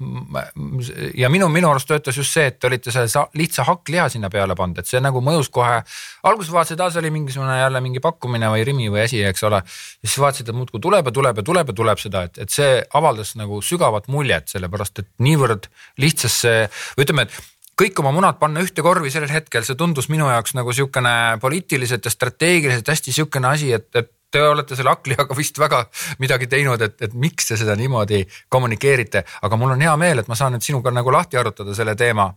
[1.18, 4.54] ja minu, minu arust töötas just see, et te olite selle lihtsa hakkliha sinna peale
[4.54, 5.82] pannud, et see nagu mõjus kohe.
[6.22, 9.64] alguses vaatasid, aa see oli mingisugune jälle mingi pakkumine või Rimi või asi, eks ole.
[10.04, 12.78] siis vaatasid, et muudkui tuleb ja tuleb ja tuleb ja tuleb seda, et, et see
[12.94, 15.66] avaldas nagu sügavat muljet, sellepärast et niivõrd
[15.98, 16.54] lihtsasse
[16.94, 20.56] või ütleme, et kõik oma munad panna ühte korvi sellel hetkel, see tundus minu jaoks
[20.58, 25.58] nagu sihukene poliitiliselt ja strateegiliselt hästi sihukene asi, et, et te olete selle hakklihaga vist
[25.60, 25.82] väga
[26.22, 30.30] midagi teinud, et, et miks te seda niimoodi kommunikeerite, aga mul on hea meel, et
[30.30, 32.32] ma saan nüüd sinuga nagu lahti arutada selle teema.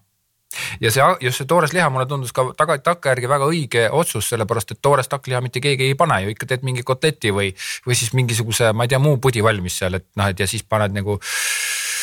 [0.80, 4.72] ja see, just see toores liha mulle tundus ka taga, takkajärgi väga õige otsus, sellepärast
[4.72, 7.50] et toorest hakkliha mitte keegi ei pane ju, ikka teed mingi koteti või,
[7.88, 10.64] või siis mingisuguse, ma ei tea, muu pudi valmis seal, et noh, et ja siis
[10.64, 11.20] paned nagu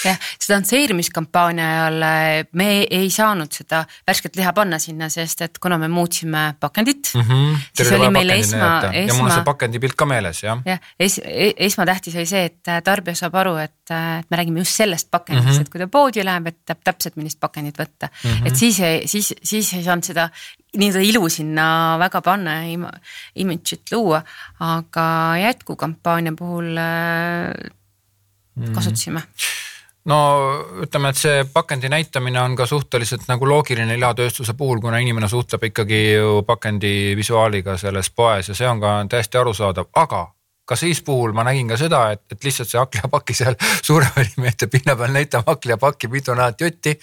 [0.04, 5.60] jah, seda lansseerimiskampaania ajal eh, me ei saanud seda värsket liha panna sinna, sest et
[5.62, 7.60] kuna me muutsime pakendit mm, -hmm.
[7.76, 9.04] siis oli meil esma, esma.
[9.06, 10.62] ja mul on see pakendipilt ka meeles jah.
[10.66, 14.40] jah, es-, e-, esmatähtis oli see, et äh, tarbija saab aru, et, äh, et me
[14.40, 15.60] räägime just sellest pakendist mm, -hmm.
[15.60, 18.30] et kui ta poodi läheb, et teab täpselt, millist pakendit võtta mm.
[18.30, 18.46] -hmm.
[18.46, 20.28] et siis, siis, siis ei saanud seda
[20.76, 22.92] nii-öelda ilu sinna väga panna ja
[23.34, 24.22] imidžit luua,
[24.60, 27.52] aga jätkukampaania puhul äh,
[28.74, 29.26] kasutasime mm.
[29.26, 29.61] -hmm
[30.04, 30.18] no
[30.82, 35.68] ütleme, et see pakendi näitamine on ka suhteliselt nagu loogiline lihatööstuse puhul, kuna inimene suhtleb
[35.70, 40.26] ikkagi ju pakendi visuaaliga selles poes ja see on ka täiesti arusaadav, aga
[40.68, 44.68] ka siis puhul ma nägin ka seda, et, et lihtsalt see hakkliapaki seal suure välimeeste
[44.70, 46.94] pinna peal näitab hakkliapakki mitu nädalat jutti.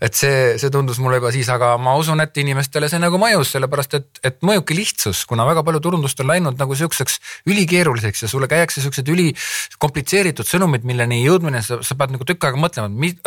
[0.00, 3.52] et see, see tundus mulle juba siis, aga ma usun, et inimestele see nagu mõjus,
[3.54, 7.20] sellepärast et, et mõjubki lihtsus, kuna väga palju turundust on läinud nagu sihukeseks
[7.52, 12.60] ülikeeruliseks ja sulle käiakse siuksed ülikomplitseeritud sõnumid, milleni jõudmine, sa, sa pead nagu tükk aega
[12.60, 13.18] mõtlema, mis,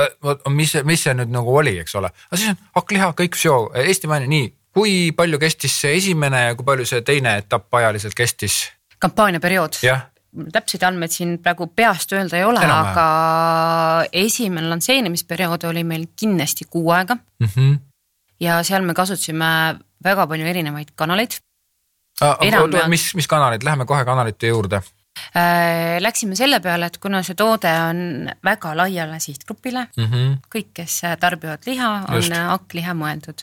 [0.54, 2.10] mis, mis see nüüd nagu oli, eks ole.
[2.32, 6.66] aga siis on hakkliha, kõik show, eestimaine, nii kui palju kestis see esimene ja kui
[6.66, 8.60] palju see teine etapp ajaliselt kestis?
[9.00, 9.80] Kampaaniaperiood.
[10.54, 13.06] Täpseid andmeid siin praegu peast öelda ei ole, aga
[14.26, 17.18] esimene lansseerimisperiood oli meil kindlasti kuu aega.
[17.40, 17.50] Mm.
[17.56, 17.80] -hmm.
[18.40, 21.40] ja seal me kasutasime väga palju erinevaid kanaleid.
[22.90, 24.82] mis, mis kanaleid, läheme kohe kanalite juurde.
[25.34, 30.38] Äh, Läksime selle peale, et kuna see toode on väga laiale sihtgrupile mm, -hmm.
[30.56, 33.42] kõik, kes tarbivad liha, on hakkliha mõeldud.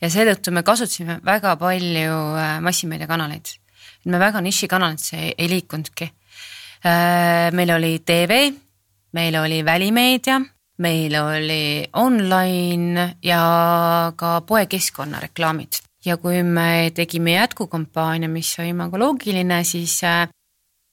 [0.00, 3.56] Ja seetõttu me kasutasime väga palju äh, massimeediakanaleid
[4.10, 6.10] me väga nišikanalitesse ei, ei liikunudki.
[6.84, 8.42] Äh, meil oli tv,
[9.12, 10.40] meil oli välimeedia,
[10.84, 13.42] meil oli online ja
[14.16, 20.28] ka poekeskkonna reklaamid ja kui me tegime jätkukampaania, mis oli imagoloogiline, siis äh,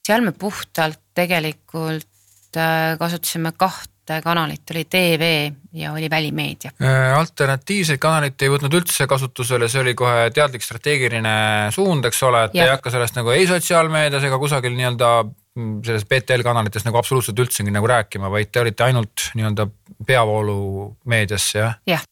[0.06, 3.91] seal me puhtalt tegelikult äh, kasutasime kahte
[4.24, 5.30] kanalit, oli TV
[5.74, 6.72] ja oli välimeedia.
[6.84, 11.36] Äh, alternatiivseid kanaleid ei võtnud üldse kasutusele, see oli kohe teadlik strateegiline
[11.76, 12.66] suund, eks ole, et ja.
[12.68, 17.40] ei hakka sellest nagu ei sotsiaalmeedias ega kusagil nii-öelda mm, selles BTL kanalites nagu absoluutselt
[17.46, 19.70] üldsegi nagu rääkima, vaid te olite ainult nii-öelda
[20.08, 21.80] peavoolumeedias, jah?
[21.88, 22.04] jah,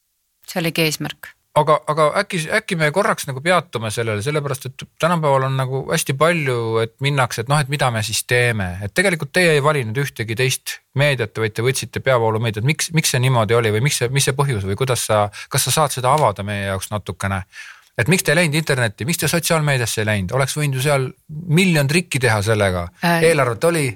[0.47, 5.47] see oligi eesmärk aga, aga äkki, äkki me korraks nagu peatume sellele, sellepärast et tänapäeval
[5.47, 9.33] on nagu hästi palju, et minnakse, et noh, et mida me siis teeme, et tegelikult
[9.35, 13.73] teie ei valinud ühtegi teist meediat, vaid te võtsite peavoolumeediat, miks, miks see niimoodi oli
[13.75, 16.69] või miks see, mis see põhjus või kuidas sa, kas sa saad seda avada meie
[16.69, 17.43] jaoks natukene?
[17.99, 21.09] et miks te ei läinud internetti, miks te sotsiaalmeediasse ei läinud, oleks võinud ju seal
[21.51, 22.85] miljon trikki teha sellega.
[23.03, 23.89] Äh,, eelarvet oli.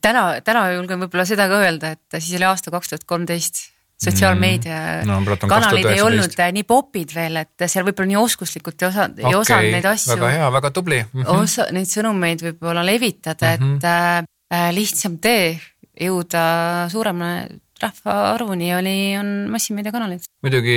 [0.00, 3.66] täna, täna julgen võib-olla seda ka öelda, et siis oli aasta kaks tuhat kolmteist
[4.04, 5.10] sotsiaalmeedia mm.
[5.10, 9.28] no, kanalid ei olnud nii popid veel, et seal võib-olla nii oskuslikult ei osa, ei
[9.28, 10.14] okay, osanud neid asju.
[10.14, 11.20] väga hea, väga tubli mm.
[11.22, 11.44] -hmm.
[11.44, 13.76] osa, neid sõnumeid võib-olla levitada mm, -hmm.
[13.76, 15.54] et äh, äh, lihtsam tee
[16.00, 16.44] jõuda
[16.90, 17.36] suurema
[17.82, 20.28] rahvaarvuni oli, on massimeediakanalid.
[20.42, 20.76] muidugi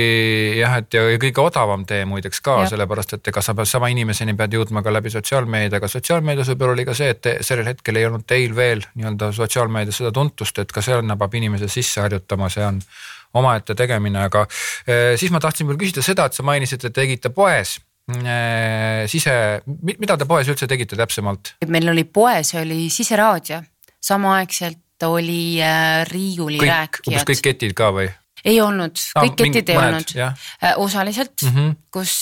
[0.58, 4.34] jah, et ja kõige odavam tee muideks ka, sellepärast et ega sa pead sama inimeseni
[4.38, 8.08] pead jõudma ka läbi sotsiaalmeedia, aga sotsiaalmeedias võib-olla oli ka see, et sellel hetkel ei
[8.08, 12.66] olnud teil veel nii-öelda sotsiaalmeedias seda tuntust, et ka sinna peab inimese sisse harjutama, see
[12.66, 12.82] on
[13.36, 14.44] omaette tegemine, aga
[14.86, 17.76] eh, siis ma tahtsin veel küsida seda, et sa mainisid, et tegite poes
[18.16, 19.34] eh, sise,
[19.88, 21.56] mida te poes üldse tegite täpsemalt?
[21.68, 23.60] meil oli poes oli siseraadio,
[24.00, 27.06] samaaegselt oli äh, riiulirääkijad.
[27.06, 28.08] umbes kõik ketid ka või?
[28.48, 30.42] ei olnud, kõik no, ketid ei mõned, olnud,
[30.84, 31.76] osaliselt mm, -hmm.
[31.94, 32.14] kus,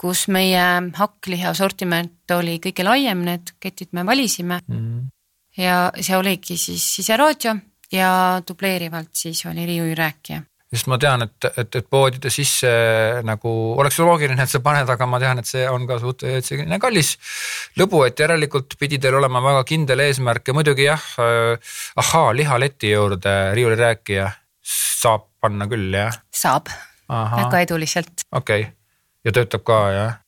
[0.00, 0.66] kus meie
[0.98, 4.76] hakkliha sortiment oli kõige laiem, need ketid me valisime mm.
[4.76, 5.08] -hmm.
[5.62, 7.58] ja see oligi siis siseraadio
[7.92, 12.68] ja dubleerivalt siis oli riiulirääkija sest ma tean, et, et, et poodide sisse
[13.24, 16.78] nagu oleks loogiline, et sa paned, aga ma tean, et see on ka suhteliselt selline
[16.82, 17.14] kallis
[17.80, 21.72] lõbu, et järelikult pidi teil olema väga kindel eesmärk ja muidugi jah äh,,
[22.04, 24.28] ahaa, lihaleti juurde riiulirääkija
[24.68, 26.20] saab panna küll, jah?
[26.34, 26.68] saab,
[27.08, 28.28] väga eduliselt.
[28.28, 28.72] okei okay.,
[29.24, 30.18] ja töötab ka, jah?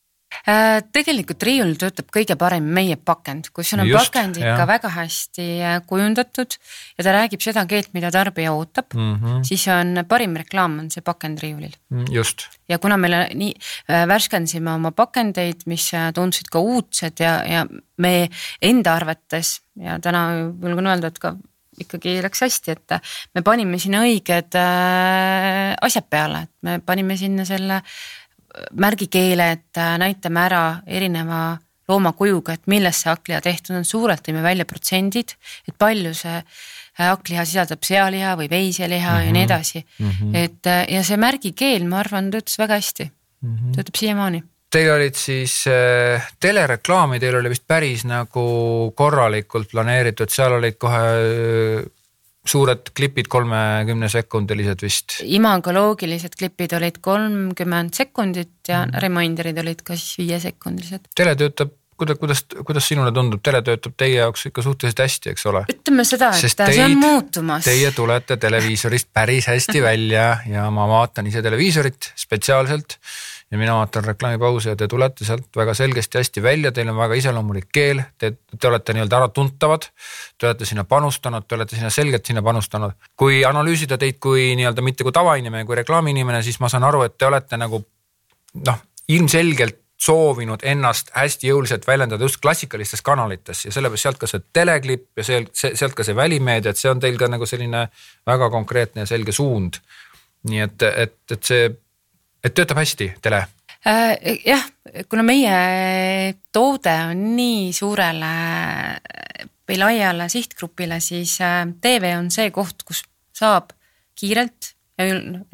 [0.48, 4.68] Äh, tegelikult riiul töötab kõige parem meie pakend, kui sul on Just, pakend ikka jah.
[4.70, 6.54] väga hästi äh, kujundatud
[6.96, 9.42] ja ta räägib seda keelt, mida tarbija ootab mm, -hmm.
[9.44, 11.74] siis on parim reklaam on see pakend riiulil.
[11.90, 12.46] Mm, just.
[12.68, 13.52] ja kuna me nii
[13.90, 17.66] äh, värskendasime oma pakendeid, mis tundusid ka uudsed ja, ja
[17.98, 18.30] me
[18.62, 20.28] enda arvates ja täna
[20.62, 21.34] julgen öelda, et ka
[21.80, 22.96] ikkagi läks hästi, et
[23.34, 28.19] me panime sinna õiged äh, asjad peale, et me panime sinna selle märgikeele,
[29.52, 31.58] et äh, näitame ära erineva
[31.90, 35.34] loomakujuga, et millest see hakkliha tehtud on, suurelt tõime välja protsendid,
[35.68, 39.26] et palju see äh, hakkliha sisaldab sealiha või veiseliha mm -hmm.
[39.26, 39.50] ja nii mhm.
[39.50, 40.10] edasi mm.
[40.10, 40.36] -hmm.
[40.44, 43.76] et äh, ja see märgikeel, ma arvan, töötas väga hästi mm, -hmm.
[43.76, 44.42] töötab siiamaani.
[44.70, 51.00] Teil olid siis äh, telereklaami, teil oli vist päris nagu korralikult planeeritud, seal olid kohe
[51.00, 51.90] äh,
[52.46, 55.18] suured klipid, kolmekümne sekundilised vist.
[55.24, 58.96] imagoloogilised klipid olid kolmkümmend sekundit ja mm.
[59.04, 61.10] reminder'id olid ka siis viiesekundilised.
[61.16, 65.46] tele töötab, kuidas, kuidas, kuidas sinule tundub, tele töötab teie jaoks ikka suhteliselt hästi, eks
[65.52, 65.64] ole?
[65.74, 67.66] ütleme seda, et Sest see on muutumas.
[67.68, 72.96] Teie tulete televiisorist päris hästi välja ja ma vaatan ise televiisorit spetsiaalselt
[73.50, 77.16] ja mina vaatan reklaamipausi ja te tulete sealt väga selgesti hästi välja, teil on väga
[77.18, 79.88] iseloomulik keel, te, te olete nii-öelda äratuntavad.
[80.38, 82.94] Te olete sinna panustanud, te olete sinna selgelt sinna panustanud.
[83.16, 87.18] kui analüüsida teid kui nii-öelda mitte kui tavainimene, kui reklaamiinimene, siis ma saan aru, et
[87.18, 87.82] te olete nagu
[88.66, 94.46] noh, ilmselgelt soovinud ennast hästi jõuliselt väljendada just klassikalistes kanalites ja sellepärast sealt ka see
[94.56, 97.82] teleklipp ja sealt, sealt ka see välimeedia, et see on teil ka nagu selline
[98.26, 99.82] väga konkreetne ja selge suund.
[100.48, 101.66] nii et, et, et see
[102.44, 103.44] et töötab hästi tele?
[103.86, 104.64] Äh, jah,
[105.08, 108.32] kuna meie toode on nii suurele
[109.70, 113.04] või laiale sihtgrupile, siis äh, TV on see koht, kus
[113.36, 113.72] saab
[114.18, 115.06] kiirelt ja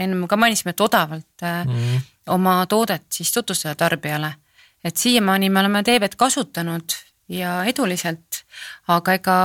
[0.02, 2.06] enne ka mainisime, et odavalt mm.
[2.34, 4.32] oma toodet siis tutvustada tarbijale.
[4.84, 6.94] et siiamaani me oleme TV-d kasutanud
[7.28, 8.42] ja eduliselt,
[8.88, 9.36] aga ega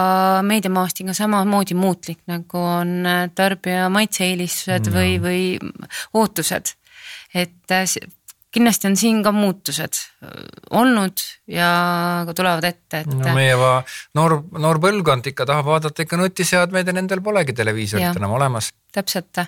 [0.45, 4.97] meediamaastik on samamoodi muutlik, nagu on tarbija maitse-eelistused mm.
[4.97, 5.71] või, või
[6.13, 6.75] ootused
[7.34, 7.86] et äh,
[8.52, 10.30] kindlasti on siin ka muutused äh,
[10.78, 11.72] olnud ja
[12.28, 13.12] ka tulevad ette, et.
[13.13, 13.74] no meie va,
[14.17, 18.72] noor, noor põlvkond ikka tahab vaadata ikka nutiseadmeid ja nendel polegi televiisorit enam olemas.
[18.91, 19.44] täpselt,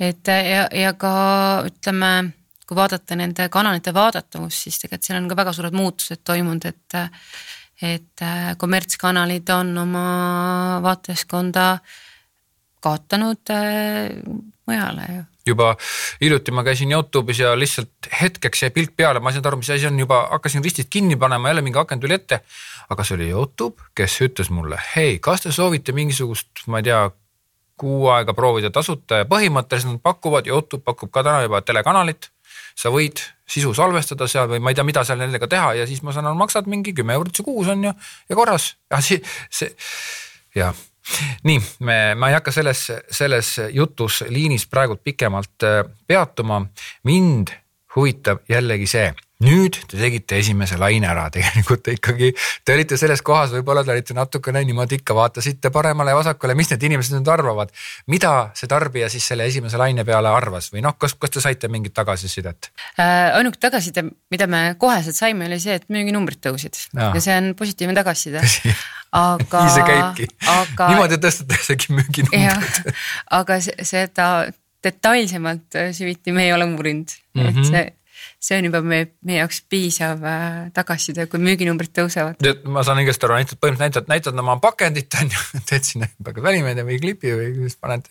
[0.00, 1.14] et ja, ja ka
[1.68, 2.14] ütleme,
[2.66, 7.02] kui vaadata nende kanalite vaadatavust, siis tegelikult seal on ka väga suured muutused toimunud, et
[7.82, 10.04] et äh, kommertskanalid on oma
[10.82, 11.64] vaatajaskonda
[12.84, 13.50] kaotanud
[14.66, 15.22] mujale ju.
[15.46, 15.76] juba
[16.20, 19.70] hiljuti ma käisin Youtube'is ja lihtsalt hetkeks jäi pilk peale, ma ei saanud aru, mis
[19.70, 22.40] asi on, juba hakkasin ristist kinni panema, jälle mingi aken tuli ette.
[22.90, 27.02] aga see oli Youtube, kes ütles mulle, hei, kas te soovite mingisugust, ma ei tea,
[27.80, 32.30] kuu aega proovida tasuta ja põhimõtteliselt nad pakuvad, Youtube pakub ka täna juba telekanalit.
[32.74, 36.02] sa võid sisu salvestada seal või ma ei tea, mida seal nendega teha ja siis
[36.02, 37.92] ma saan aru, maksad mingi kümme eurot see kuus on ju
[38.28, 39.74] ja korras ja see, see
[40.54, 40.72] ja
[41.44, 41.60] nii,
[42.16, 46.62] ma ei hakka selles, selles jutus liinis praegult pikemalt äh, peatuma.
[47.04, 47.52] mind
[47.96, 52.30] huvitab jällegi see nüüd te tegite esimese laine ära, tegelikult ikkagi
[52.64, 56.70] te olite selles kohas, võib-olla te olite natukene niimoodi ikka vaatasite paremale ja vasakule, mis
[56.70, 57.72] need inimesed nüüd arvavad.
[58.06, 61.68] mida see tarbija siis selle esimese laine peale arvas või noh, kas, kas te saite
[61.68, 63.34] mingit tagasisidet äh,?
[63.34, 67.52] ainuke tagasiside, mida me koheselt saime, oli see, et müüginumbrid tõusid ja, ja see on
[67.58, 68.44] positiivne tagasiside.
[69.18, 69.64] aga.
[69.66, 72.94] nii see käibki aga..., niimoodi tõstetaksegi müüginumbrid.
[73.34, 74.30] aga seda
[74.84, 77.48] detailsemalt süviti me ei ole uurinud mm, -hmm.
[77.48, 77.70] et mhm.
[77.72, 77.84] see
[78.44, 82.44] see on juba meie, meie jaoks piisav äh, tagasiside, kui müüginumbrid tõusevad.
[82.68, 86.86] ma saan õigesti aru, näitad põhimõtteliselt näitad, näitad oma pakendit on ju, teed sinna välimeedia
[86.86, 88.10] või klipi või siis paned,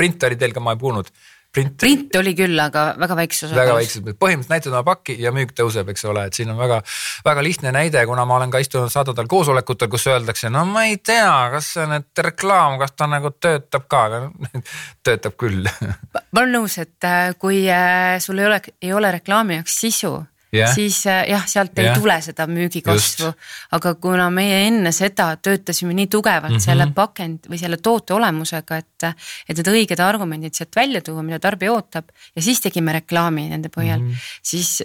[0.00, 1.12] printeri teil ka ma ei kuulnud
[1.52, 1.76] print.
[1.80, 3.64] print oli küll, aga väga väikses osakaalus.
[3.64, 6.80] väga väikses, põhimõtteliselt näitad oma pakki ja müük tõuseb, eks ole, et siin on väga,
[7.26, 10.98] väga lihtne näide, kuna ma olen ka istunud sadadel koosolekutel, kus öeldakse, no ma ei
[11.02, 14.62] tea, kas see nüüd reklaam, kas ta nagu töötab ka, aga
[15.06, 15.64] töötab küll.
[15.64, 20.16] ma olen nõus, et äh, kui äh, sul ei ole, ei ole reklaami jaoks sisu
[20.54, 21.92] yeah., siis äh, jah, sealt yeah.
[21.92, 23.32] ei tule seda müügikasvu.
[23.78, 26.64] aga kuna meie enne seda töötasime nii tugevalt mm -hmm.
[26.64, 29.08] selle pakend või selle toote olemusega, et,
[29.48, 33.68] et need õiged argumendid sealt välja tuua, mida tarbija ootab ja siis tegime reklaami nende
[33.68, 34.38] põhjal mm, -hmm.
[34.42, 34.82] siis,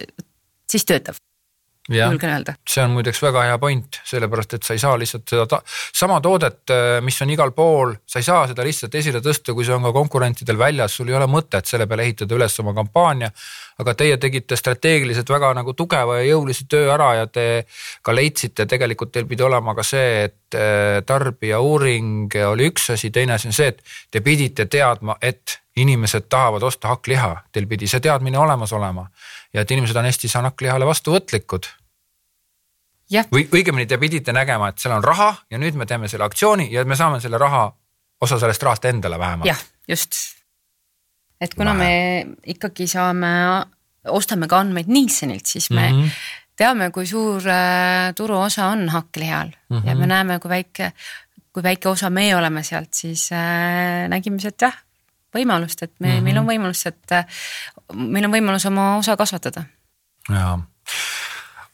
[0.70, 1.16] siis töötab
[1.88, 2.54] julgen öelda.
[2.68, 6.20] see on muideks väga hea point, sellepärast et sa ei saa lihtsalt seda ta sama
[6.24, 9.74] toodet, äh, mis on igal pool, sa ei saa seda lihtsalt esile tõsta, kui see
[9.74, 13.30] on ka konkurentidel väljas, sul ei ole mõtet selle peale ehitada üles oma kampaania.
[13.78, 17.66] aga teie tegite strateegiliselt väga nagu tugeva ja jõulise töö ära ja te
[18.02, 23.34] ka leidsite, tegelikult teil pidi olema ka see, et äh, tarbijauuring oli üks asi, teine
[23.34, 28.00] asi on see, et te pidite teadma, et inimesed tahavad osta hakkliha, teil pidi see
[28.00, 29.06] teadmine olemas olema
[29.54, 31.66] ja et inimesed on Eestis hakklihale vastuvõtlikud.
[33.32, 36.70] või õigemini te pidite nägema, et seal on raha ja nüüd me teeme selle aktsiooni
[36.72, 37.72] ja me saame selle raha,
[38.20, 39.46] osa sellest rahast endale vähemalt.
[39.46, 40.14] jah, just.
[41.40, 42.24] et kuna Vähe.
[42.24, 43.28] me ikkagi saame,
[44.08, 46.10] ostame ka andmeid Nielsenilt, siis me mm -hmm.
[46.56, 49.88] teame, kui suur äh, turuosa on hakklihal mm -hmm.
[49.88, 50.08] ja me mhm.
[50.08, 50.92] näeme, kui väike,
[51.52, 54.84] kui väike osa meie oleme sealt, siis äh, nägime sealt jah
[55.34, 56.22] võimalust, et me mm, -hmm.
[56.28, 57.18] meil on võimalus, et
[57.94, 59.64] meil on võimalus oma osa kasvatada.
[60.30, 60.58] jaa,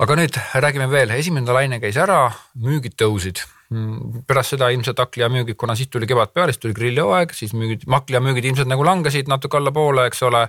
[0.01, 3.44] aga nüüd räägime veel, esimene laine käis ära, müügid tõusid
[4.27, 8.51] pärast seda ilmselt hakklihamüügid, kuna siis tuli kevad peale, siis tuli grillihooaeg, siis müügid, hakklihamüügid
[8.51, 10.42] ilmselt nagu langesid natuke allapoole, eks ole.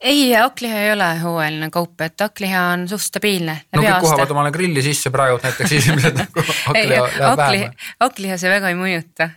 [0.00, 3.58] ei, hakkliha ei ole hooajaline kaup, et hakkliha on suht stabiilne.
[3.74, 7.78] no kõik kohavad omale grilli sisse praegu näiteks inimesed nagu hakkliha läheb vähem.
[8.06, 9.30] hakkliha see väga ei mõjuta.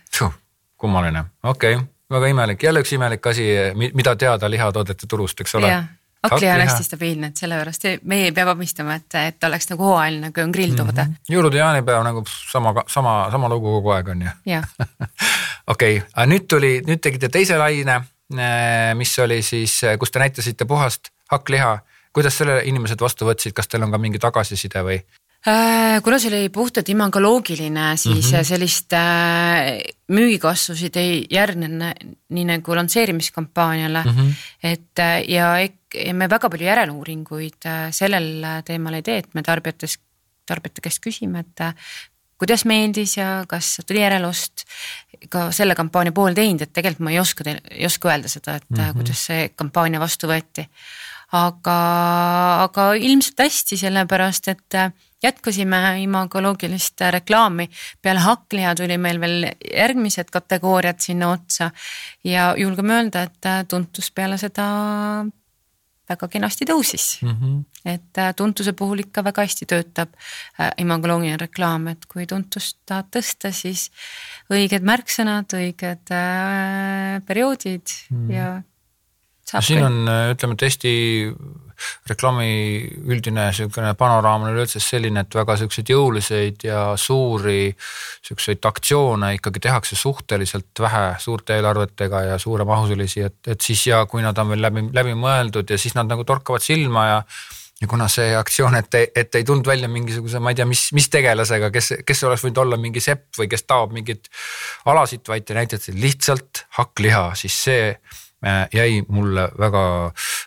[0.78, 3.46] kummaline, okei okay väga imelik, jälle üks imelik asi,
[3.94, 5.72] mida teada lihatoodete turust, eks ole.
[6.22, 10.32] hakkliha on hästi stabiilne, et sellepärast meie ei pea vabistama, et, et oleks nagu hooajaline,
[10.32, 11.34] kui on grilltoode mm -hmm..
[11.34, 14.62] jõulude jaanipäev nagu sama, sama, sama lugu kogu aeg on ju.
[15.74, 18.00] okei, aga nüüd tuli, nüüd tegite teise laine,
[18.32, 21.78] eh, mis oli siis, eh, kus te näitasite puhast hakkliha.
[22.12, 25.02] kuidas selle inimesed vastu võtsid, kas teil on ka mingi tagasiside või?
[25.46, 28.44] Äh, kuna see oli puhtalt imagoloogiline, siis mm -hmm.
[28.44, 29.78] sellist äh,
[30.10, 31.94] müügikasvusid ei järgne
[32.28, 34.10] nii nagu lansseerimiskampaaniale mm.
[34.10, 34.34] -hmm.
[34.62, 34.98] et
[35.28, 35.54] ja,
[35.94, 39.98] ja me väga palju järeluuringuid sellel teemal ei tee, et me tarbijates,
[40.46, 41.62] tarbijate käest küsime, et
[42.38, 44.64] kuidas meeldis ja kas tuli järelust.
[45.28, 48.70] ka selle kampaania pool teinud, et tegelikult ma ei oska, ei oska öelda seda, et
[48.70, 48.92] mm -hmm.
[48.94, 50.68] kuidas see kampaania vastu võeti.
[51.32, 51.78] aga,
[52.62, 54.74] aga ilmselt hästi, sellepärast et
[55.22, 57.68] jätkasime imagoloogilist reklaami.
[58.02, 61.70] peale hakkliha tuli meil veel järgmised kategooriad sinna otsa
[62.24, 64.68] ja julgeme öelda, et tuntus peale seda
[66.08, 67.34] väga kenasti tõusis mm.
[67.34, 67.58] -hmm.
[67.92, 70.14] et tuntuse puhul ikka väga hästi töötab
[70.60, 73.90] äh, imagoloogiline reklaam, et kui tuntust tahad tõsta, siis
[74.52, 78.34] õiged märksõnad, õiged äh, perioodid mm -hmm.
[78.34, 79.60] ja.
[79.60, 80.02] siin on,
[80.32, 80.94] ütleme, et Eesti
[82.10, 82.48] reklaami
[83.08, 87.74] üldine niisugune panoraam on üleüldse selline, et väga siukseid jõuliseid ja suuri
[88.26, 94.24] siukseid aktsioone ikkagi tehakse suhteliselt vähe suurte eelarvetega ja suuremahusilisi, et, et siis ja kui
[94.24, 97.22] nad on veel läbi, läbi mõeldud ja siis nad nagu torkavad silma ja
[97.78, 101.06] ja kuna see aktsioon, et, et ei tulnud välja mingisuguse, ma ei tea, mis, mis
[101.12, 104.26] tegelasega, kes, kes oleks võinud olla mingi sepp või kes taob mingit
[104.90, 107.92] alasid, vaid te näitate lihtsalt hakkliha, siis see
[108.74, 109.84] jäi mulle väga,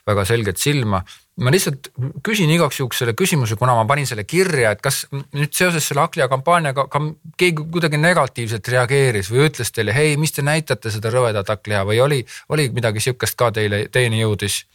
[0.08, 1.02] väga selgelt silma
[1.40, 1.90] ma lihtsalt
[2.26, 6.04] küsin igaks juhuks selle küsimuse, kuna ma panin selle kirja, et kas nüüd seoses selle
[6.04, 7.02] Aklia kampaaniaga ka
[7.40, 12.02] keegi kuidagi negatiivselt reageeris või ütles teile, hei, mis te näitate seda rõvedat Aklia või
[12.04, 12.20] oli,
[12.52, 14.66] oli midagi sihukest ka teile, teieni jõudis?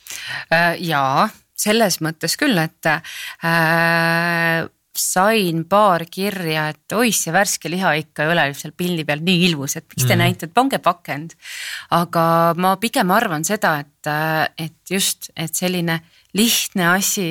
[0.53, 4.65] Äh, jaa, selles mõttes küll, et äh,
[4.97, 9.45] sain paar kirja, et oi, see värske liha ikka ei ole seal pildi peal nii
[9.51, 10.23] ilus, et miks te mm.
[10.23, 11.37] näitate, pange pakend.
[11.95, 12.27] aga
[12.57, 14.13] ma pigem arvan seda, et,
[14.59, 16.01] et just, et selline
[16.37, 17.29] lihtne asi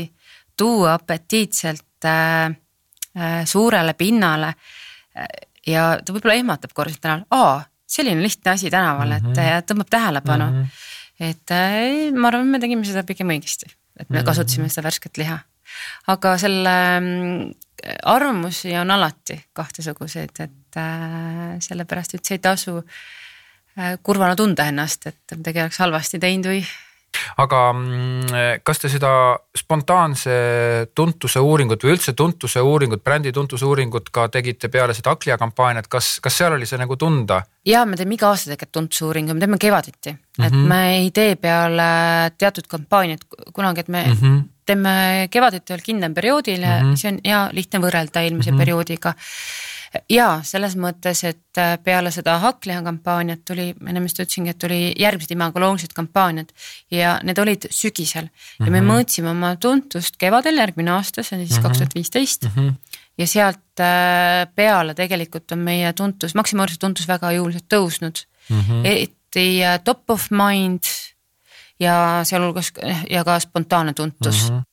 [0.57, 2.55] tuua apetiitselt äh,
[3.17, 5.29] äh, suurele pinnale äh,
[5.67, 9.39] ja ta võib-olla ehmatab korra tänaval, aa, selline lihtne asi tänaval mm, -hmm.
[9.39, 9.65] et mhm.
[9.71, 10.61] tõmbab tähelepanu mm.
[10.61, 11.31] -hmm.
[11.31, 14.25] et äh, ma arvan, me tegime seda pigem õigesti, et me mm -hmm.
[14.25, 15.39] kasutasime seda värsket liha
[16.11, 17.51] aga selle mm,
[18.09, 25.37] arvamusi on alati kahtesuguseid, et äh, sellepärast üldse ei tasu äh, kurvana tunda ennast, et
[25.37, 26.63] midagi oleks halvasti teinud või
[27.37, 29.11] aga mm, kas te seda
[29.55, 30.37] spontaanse
[30.95, 35.87] tuntuse uuringut või üldse tuntuse uuringut, brändi tuntuse uuringut ka tegite peale seda Aklia kampaaniat,
[35.87, 37.43] kas, kas seal oli see nagu tunda?
[37.65, 40.45] ja me teeme iga aasta tegelikult tuntuse uuringu, me teeme kevaditi mm, -hmm.
[40.45, 40.67] et mhm.
[40.67, 41.87] me ei tee peale
[42.37, 46.97] teatud kampaaniat kunagi, et me mm -hmm teeme kevaditi veel kindlam perioodil ja mm -hmm.
[46.97, 48.59] see on hea lihtne võrrelda eelmise mm -hmm.
[48.59, 49.13] perioodiga.
[50.09, 54.79] Ja selles mõttes, et äh, peale seda hakkliha kampaaniat tuli, enne vist ütlesingi, et tuli
[54.99, 56.51] järgmised imagoloogilised kampaaniad
[56.93, 58.65] ja need olid sügisel mm -hmm.
[58.65, 58.91] ja me mhm.
[58.91, 61.67] mõõtsime oma tuntust kevadel järgmine aasta, see on siis mhm.
[61.67, 62.69] kaks tuhat viisteist mhm.
[63.17, 68.61] ja sealt äh, peale tegelikult on meie tuntus, maksimaalse tuntus väga jõuliselt tõusnud mm.
[68.61, 68.85] -hmm.
[68.85, 70.83] eriti äh, top of mind
[71.79, 72.71] ja sealhulgas
[73.09, 74.57] ja ka spontaanne tuntus mm.
[74.57, 74.63] -hmm.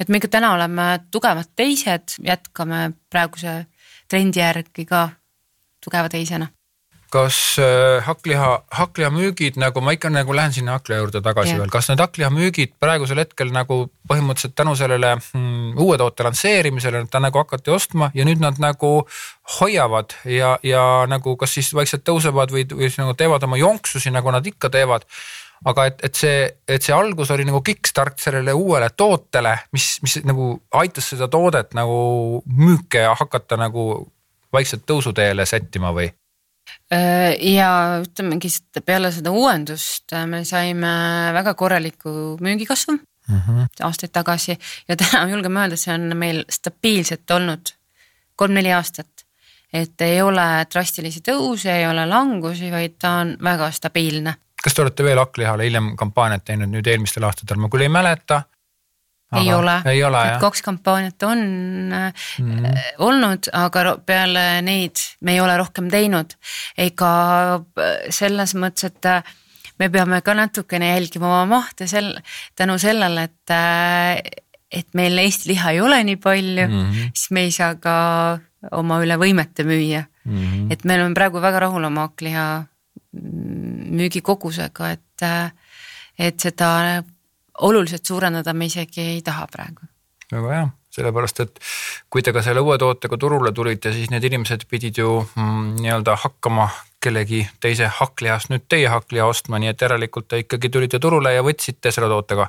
[0.00, 3.66] et me ikka täna oleme tugevad teised, jätkame praeguse
[4.08, 5.08] trendi järgi ka
[5.84, 6.48] tugeva teisena
[7.12, 11.62] kas äh, hakkliha, hakkliha müügid nagu ma ikka nagu lähen sinna hakkliha juurde tagasi yeah.
[11.62, 13.80] veel, kas need hakkliha müügid praegusel hetkel nagu
[14.10, 18.92] põhimõtteliselt tänu sellele mm, uue toote lansseerimisele, ta nagu hakati ostma ja nüüd nad nagu
[19.56, 24.34] hoiavad ja, ja nagu kas siis vaikselt tõusevad või, või nagu teevad oma jonksusi, nagu
[24.34, 25.08] nad ikka teevad
[25.64, 30.18] aga et, et see, et see algus oli nagu kickstart sellele uuele tootele, mis, mis
[30.28, 33.90] nagu aitas seda toodet nagu müüke hakata nagu
[34.54, 36.08] vaikselt tõusuteele sättima või?
[36.92, 38.50] Äh, ja ütlemegi
[38.84, 40.90] peale seda uuendust äh, me saime
[41.36, 43.68] väga korraliku müügikasvu mm -hmm.
[43.84, 47.74] aastaid tagasi ja täna julgeme öelda, see on meil stabiilselt olnud
[48.36, 49.08] kolm-neli aastat.
[49.72, 54.82] et ei ole drastilisi tõuse, ei ole langusi, vaid ta on väga stabiilne kas te
[54.82, 58.42] olete veel hakklihale hiljem kampaaniat teinud nüüd eelmistel aastatel, ma küll ei mäleta.
[59.36, 61.42] ei ole, ole, kaks kampaaniat on
[61.88, 62.78] mm -hmm.
[62.98, 66.34] olnud, aga peale neid me ei ole rohkem teinud.
[66.78, 67.12] ega
[67.54, 69.22] äh, selles mõttes, et äh,
[69.78, 72.18] me peame ka natukene jälgima oma mahte sel-,
[72.56, 74.36] tänu sellele, et
[74.68, 77.10] et meil Eesti liha ei ole nii palju mm, -hmm.
[77.14, 77.94] siis me ei saa ka
[78.72, 80.34] oma üle võimete müüa mm.
[80.34, 80.72] -hmm.
[80.72, 82.64] et me oleme praegu väga rahul oma hakkliha
[83.90, 85.26] müügikogusega, et,
[86.18, 86.70] et seda
[87.58, 89.86] oluliselt suurendada me isegi ei taha praegu.
[90.32, 91.60] väga hea, sellepärast et
[92.10, 96.16] kui te ka selle uue tootega turule tulite, siis need inimesed pidid ju mm, nii-öelda
[96.24, 96.68] hakkama
[97.00, 101.44] kellegi teise hakklihast nüüd teie hakkliha ostma, nii et järelikult te ikkagi tulite turule ja
[101.46, 102.48] võtsite selle tootega.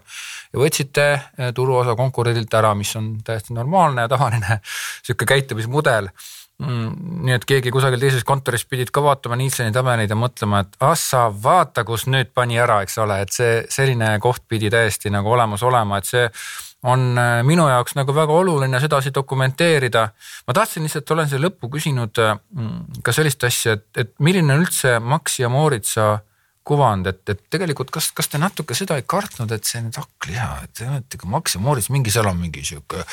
[0.54, 4.60] ja võtsite eh, turuosa konkurendilt ära, mis on täiesti normaalne ja tavaline
[5.06, 6.10] sihuke käitumismudel
[6.60, 7.20] mm,.
[7.26, 10.96] nii et keegi kusagil teises kontoris pidid ka vaatama Nielseni tabeleid ja mõtlema, et ah
[11.00, 15.32] sa vaata, kus nüüd pani ära, eks ole, et see selline koht pidi täiesti nagu
[15.36, 16.26] olemas olema, et see
[16.88, 20.08] on äh, minu jaoks nagu väga oluline sedasi dokumenteerida.
[20.48, 24.64] ma tahtsin lihtsalt, olen siia lõppu küsinud mm, ka sellist asja, et, et milline on
[24.64, 26.18] üldse Max ja Mooritsa
[26.70, 30.52] kuvand, et, et tegelikult kas, kas te natuke seda ei kartnud, et see nüüd hakkliha,
[30.64, 33.04] et te olete ka Max ja Moorits, mingi seal on mingi sihuke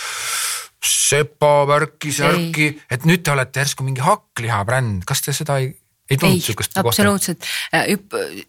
[0.86, 5.70] sepa värki, särki, et nüüd te olete järsku mingi hakkliha bränd, kas te seda ei,
[6.10, 6.88] ei tundnud sihukest kohta?
[6.88, 7.88] absoluutselt, äh,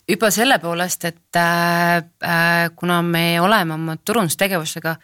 [0.09, 4.97] juba selle poolest, et äh, äh, kuna me oleme oma turundustegevusega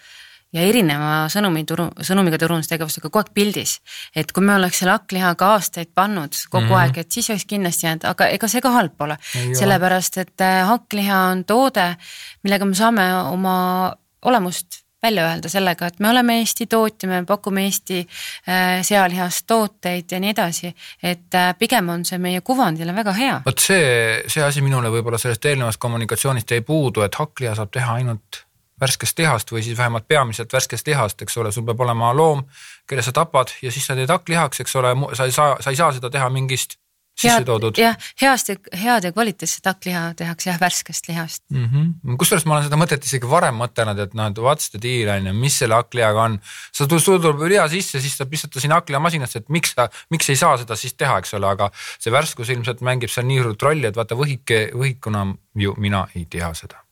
[0.53, 3.79] ja erineva sõnumi turu, sõnumiga turundustegevusega kogu aeg pildis.
[4.15, 6.79] et kui me oleks selle hakklihaga aastaid pannud kogu mm -hmm.
[6.81, 9.17] aeg, et siis oleks kindlasti jäänud, aga ega see ka halb pole.
[9.59, 11.95] sellepärast, et äh, hakkliha on toode,
[12.43, 17.65] millega me saame oma olemust välja öelda sellega, et me oleme Eesti tootja, me pakume
[17.67, 20.73] Eesti äh, sealihast tooteid ja nii edasi.
[21.03, 23.41] et äh, pigem on see meie kuvandile väga hea.
[23.45, 27.99] vot see, see asi minule võib-olla sellest eelnevast kommunikatsioonist jäi puudu, et hakkliha saab teha
[27.99, 28.43] ainult
[28.81, 32.43] värskest lihast või siis vähemalt peamiselt värskest lihast, eks ole, sul peab olema loom,
[32.89, 35.79] kelle sa tapad ja siis sa teed hakklihaks, eks ole, sa ei saa, sa ei
[35.79, 36.79] saa seda teha mingist
[37.17, 37.77] sisse toodud.
[37.77, 42.17] jah, heast ja head ja kvaliteetset hakkliha tehakse jah värskest lihast mm -hmm..
[42.17, 45.29] kusjuures ma olen seda mõtet isegi varem mõtelnud, et noh, et what's the deal on
[45.29, 46.39] ju, mis selle hakklihaga on.
[46.71, 49.89] sa tuled, sul tuleb liha sisse, siis sa pistad ta sinna hakklihamasinasse, et miks sa,
[50.09, 53.43] miks ei saa seda siis teha, eks ole, aga see värskus ilmselt mängib seal nii
[53.43, 56.82] suurt rolli, et vaata võhike, võhikuna ju mina ei tea seda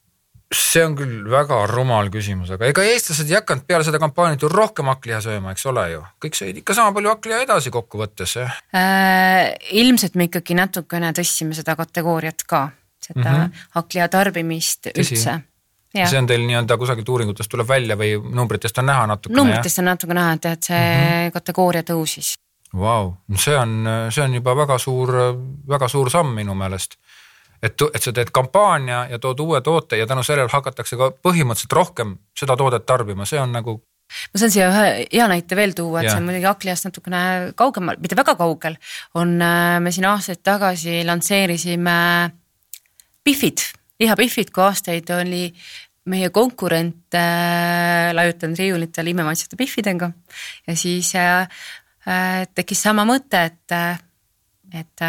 [0.51, 4.49] see on küll väga rumal küsimus, aga ega eestlased ei hakanud peale seda kampaaniat ju
[4.51, 8.57] rohkem hakkliha sööma, eks ole ju, kõik sõid ikka sama palju hakkliha edasi kokkuvõttes äh,.
[9.79, 12.65] ilmselt me ikkagi natukene tõstsime seda kategooriat ka,
[12.99, 13.63] seda mm -hmm.
[13.79, 15.15] hakkliha tarbimist Tõsi.
[15.15, 15.39] üldse.
[15.91, 19.41] See on teil nii-öelda kusagilt uuringutest tuleb välja või numbritest on näha natukene?
[19.41, 21.31] numbritest on natuke näha, et, et see mm -hmm.
[21.31, 22.37] kategooria tõusis.
[22.73, 25.11] Vau, see on, see on juba väga suur,
[25.67, 26.95] väga suur samm minu meelest
[27.61, 31.77] et, et sa teed kampaania ja tood uue toote ja tänu sellele hakatakse ka põhimõtteliselt
[31.77, 33.77] rohkem seda toodet tarbima, see on nagu
[34.33, 36.15] ma saan siia ühe hea näite veel tuua, et ja.
[36.15, 37.21] see on muidugi Akliast natukene
[37.59, 38.75] kaugemal, mitte väga kaugel,
[39.19, 41.95] on, äh, me siin aastaid tagasi lansseerisime
[43.21, 43.61] Biffid,
[44.01, 45.45] lihapihvid, kui aastaid oli
[46.11, 50.09] meie konkurent äh, laiutanud riiulitel imemaitsete Biffidega
[50.67, 51.45] ja siis äh,
[52.09, 54.01] äh, tekkis sama mõte, et, äh,
[54.81, 55.05] et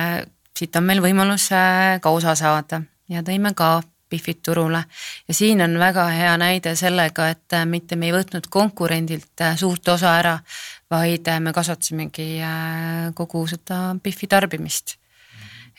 [0.59, 2.82] siit on meil võimalus äh, ka osa saada.
[3.11, 3.80] Ja tõime ka
[4.12, 4.82] Biffid turule.
[5.28, 9.57] Ja siin on väga hea näide sellega, et äh, mitte me ei võtnud konkurendilt äh,
[9.57, 10.36] suurt osa ära,
[10.92, 12.26] vaid me kasvatasimegi
[13.16, 14.98] kogu seda Biffi tarbimist.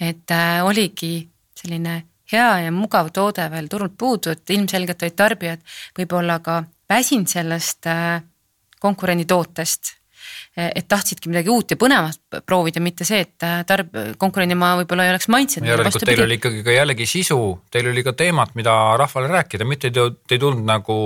[0.02, 0.32] et
[0.66, 1.92] oligi selline
[2.32, 5.62] hea ja mugav toode veel turult puudu, et ilmselgelt olid tarbijad
[6.00, 7.86] võib-olla ka väsinud sellest
[8.82, 9.94] konkurendi tootest
[10.56, 15.14] et tahtsidki midagi uut ja põnevat proovida, mitte see, et äh, tarb-, konkurendimaa võib-olla ei
[15.14, 15.70] oleks maitsenud.
[15.70, 17.40] järelikult teil oli ikkagi ka jällegi sisu,
[17.74, 20.98] teil oli ka teemat, mida rahvale rääkida, mitte te, te ei tulnud nagu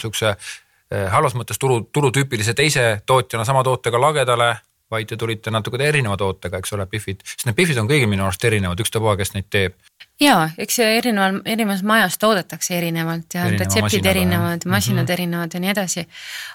[0.00, 4.52] siukse äh, halvas mõttes turu, turutüüpilise teise tootjana sama tootega lagedale,
[4.94, 8.28] vaid te tulite natuke erineva tootega, eks ole, Biffid, sest need Biffid on kõigil minu
[8.28, 9.74] arust erinevad, ükstapuha, kes neid teeb
[10.20, 15.12] ja eks erineval, erinevas majas toodetakse erinevalt ja Erineva retseptid erinevad, masinad mm -hmm.
[15.12, 16.06] erinevad ja nii edasi.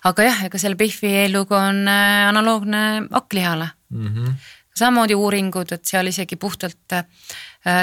[0.04, 4.08] aga jah, ega selle Biffi eellugu on äh, analoogne hakklihale mm.
[4.08, 4.34] -hmm.
[4.76, 7.06] samamoodi uuringud, et seal isegi puhtalt äh,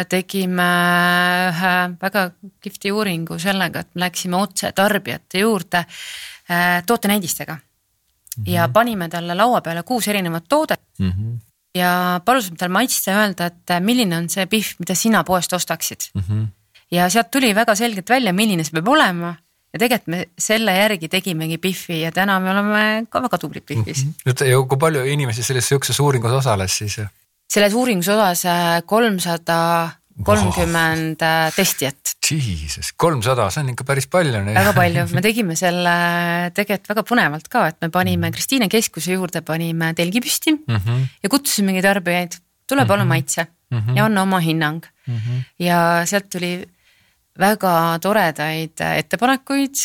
[0.09, 0.71] tegime
[1.51, 8.51] ühe väga kihvti uuringu sellega, et me läksime otse tarbijate juurde äh, tootenäidistega mm -hmm.
[8.51, 11.11] ja panime talle laua peale kuus erinevat toodet mm.
[11.11, 11.46] -hmm
[11.77, 15.53] ja palusime tal maitsta ja öelda, et äh, milline on see pihv, mida sina poest
[15.53, 16.23] ostaksid mm.
[16.29, 16.47] -hmm.
[16.91, 19.35] ja sealt tuli väga selgelt välja, milline see peab olema
[19.73, 24.05] ja tegelikult me selle järgi tegimegi Biffi ja täna me oleme ka väga tublid Biffis
[24.05, 24.11] mm.
[24.11, 24.31] -hmm.
[24.31, 27.01] nüüd ja kui palju inimesi selles sihukeses uuringus osales siis?
[27.53, 29.91] selles uuringus osales äh, kolmsada
[30.25, 31.51] kolmkümmend wow.
[31.57, 32.15] testijat.
[32.27, 34.41] Jesus, kolmsada, see on ikka päris palju.
[34.57, 35.97] väga palju, me tegime selle
[36.57, 38.35] tegelikult väga põnevalt ka, et me panime mhm.
[38.35, 41.05] Kristiine keskuse juurde panime telgi püsti mm -hmm.
[41.23, 43.15] ja kutsusimegi tarbijaid, tule palun mm -hmm.
[43.15, 43.97] maitse mm -hmm.
[43.97, 45.17] ja anna oma hinnang mm.
[45.17, 45.45] -hmm.
[45.59, 46.67] ja sealt tuli
[47.39, 49.77] väga toredaid ettepanekuid,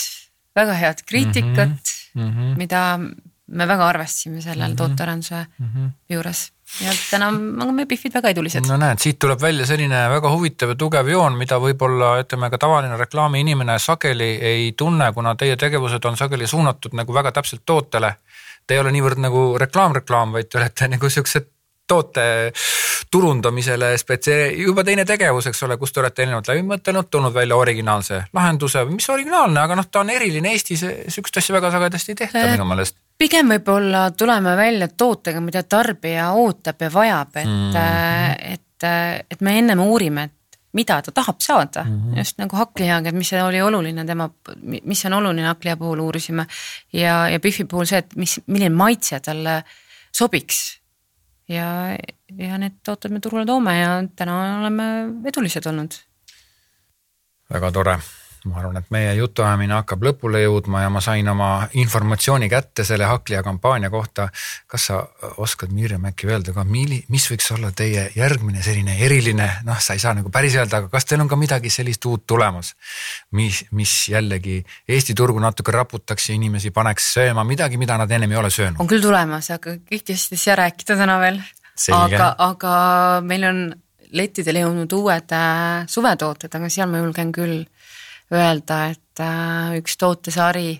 [0.56, 2.58] väga head kriitikat mm, -hmm.
[2.58, 3.00] mida
[3.48, 4.78] me väga arvestasime sellel mm -hmm.
[4.78, 5.90] tootearenduse mm -hmm.
[6.10, 8.66] juures ja täna on meie Biffid väga edulised.
[8.68, 12.58] no näed, siit tuleb välja selline väga huvitav ja tugev joon, mida võib-olla ütleme ka
[12.62, 18.16] tavaline reklaamiinimene sageli ei tunne, kuna teie tegevused on sageli suunatud nagu väga täpselt tootele.
[18.68, 21.50] Te ei ole niivõrd nagu reklaam-reklaam, vaid te olete nagu siuksed
[21.92, 22.26] toote
[23.12, 27.60] turundamisele spetsia-, juba teine tegevus, eks ole, kus te olete erinevalt läbi mõtelnud, tulnud välja
[27.60, 32.22] originaalse lahenduse, mis originaalne, aga noh, ta on eriline, Eestis sihukest asja väga sagedasti ei
[32.26, 38.54] tehta minu meelest pigem võib-olla tuleme välja tootega, mida tarbija ootab ja vajab, et mm,
[38.56, 38.88] et,
[39.30, 42.18] et me ennem uurime, et mida ta tahab saada mm, -hmm.
[42.18, 44.30] just nagu hakklihaga, et mis oli oluline tema,
[44.64, 46.46] mis on oluline hakkliha puhul uurisime.
[46.94, 49.64] ja, ja Biffi puhul see, et mis, milline maitse talle
[50.12, 50.81] sobiks.
[51.52, 51.98] Ja,
[52.38, 54.88] ja need tooted me turule toome ja täna oleme
[55.32, 56.00] edulised olnud.
[57.52, 58.00] väga tore
[58.50, 63.06] ma arvan, et meie jutuajamine hakkab lõpule jõudma ja ma sain oma informatsiooni kätte selle
[63.10, 64.30] Hakkliha kampaania kohta.
[64.68, 65.02] kas sa
[65.38, 69.94] oskad, Mirjam, äkki öelda ka, milli-, mis võiks olla teie järgmine selline eriline, noh, sa
[69.94, 72.74] ei saa nagu päris öelda, aga kas teil on ka midagi sellist uut tulemas?
[73.38, 78.32] mis, mis jällegi Eesti turgu natuke raputaks ja inimesi paneks sööma midagi, mida nad ennem
[78.32, 78.82] ei ole söönud?
[78.82, 81.42] on küll tulemas, aga kõiki asju ei saa rääkida täna veel.
[81.94, 82.74] aga, aga
[83.26, 83.64] meil on
[84.16, 87.62] lettidele jõudnud uued äh, suvetooted, aga seal ma julgen küll
[88.36, 90.76] öelda, et äh, üks tootesari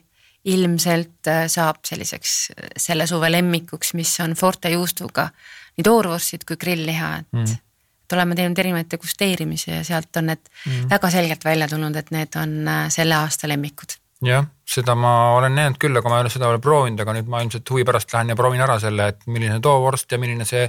[0.52, 5.30] ilmselt äh, saab selliseks äh, selle suve lemmikuks, mis on Forte juustuga
[5.78, 7.60] nii toorvorstid kui grillliha, et mm.
[8.06, 10.90] et oleme teinud erinevaid degusteerimisi ja sealt on need mm.
[10.92, 12.58] väga selgelt välja tulnud, et need on
[12.92, 16.62] selle aasta lemmikud jah, seda ma olen näinud küll, aga ma ei ole seda veel
[16.64, 20.14] proovinud, aga nüüd ma ilmselt huvi pärast lähen ja proovin ära selle, et milline toovorst
[20.14, 20.68] ja milline see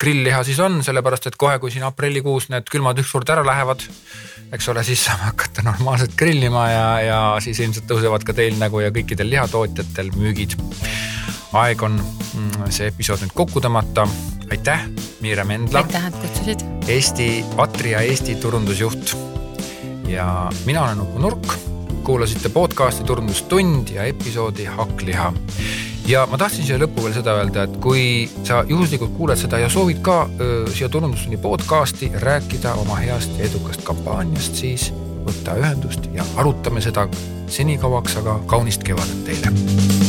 [0.00, 3.84] grillliha siis on, sellepärast et kohe, kui siin aprillikuus need külmad ükskord ära lähevad,
[4.56, 8.80] eks ole, siis saame hakata normaalselt grillima ja, ja siis ilmselt tõusevad ka teil nagu
[8.80, 10.56] ja kõikidel lihatootjatel müügid.
[11.56, 14.08] aeg on mm, see episood nüüd kokku tõmmata.
[14.50, 14.88] aitäh,
[15.20, 15.84] Miire Mendla.
[15.84, 16.66] aitäh, et kutsusid.
[16.88, 17.30] Eesti,
[17.60, 19.16] Atria Eesti turundusjuht.
[20.08, 21.75] ja mina olen Uku Nurk
[22.06, 25.32] kuulasite podcasti Turundustund ja episoodi Hakkliha.
[26.06, 29.68] ja ma tahtsin siia lõppu veel seda öelda, et kui sa juhuslikult kuuled seda ja
[29.68, 34.92] soovid ka öö, siia Turundustunni podcasti rääkida oma heast ja edukast kampaaniast, siis
[35.26, 37.08] võta ühendust ja arutame seda
[37.50, 40.05] senikauaks, aga kaunist kevadet teile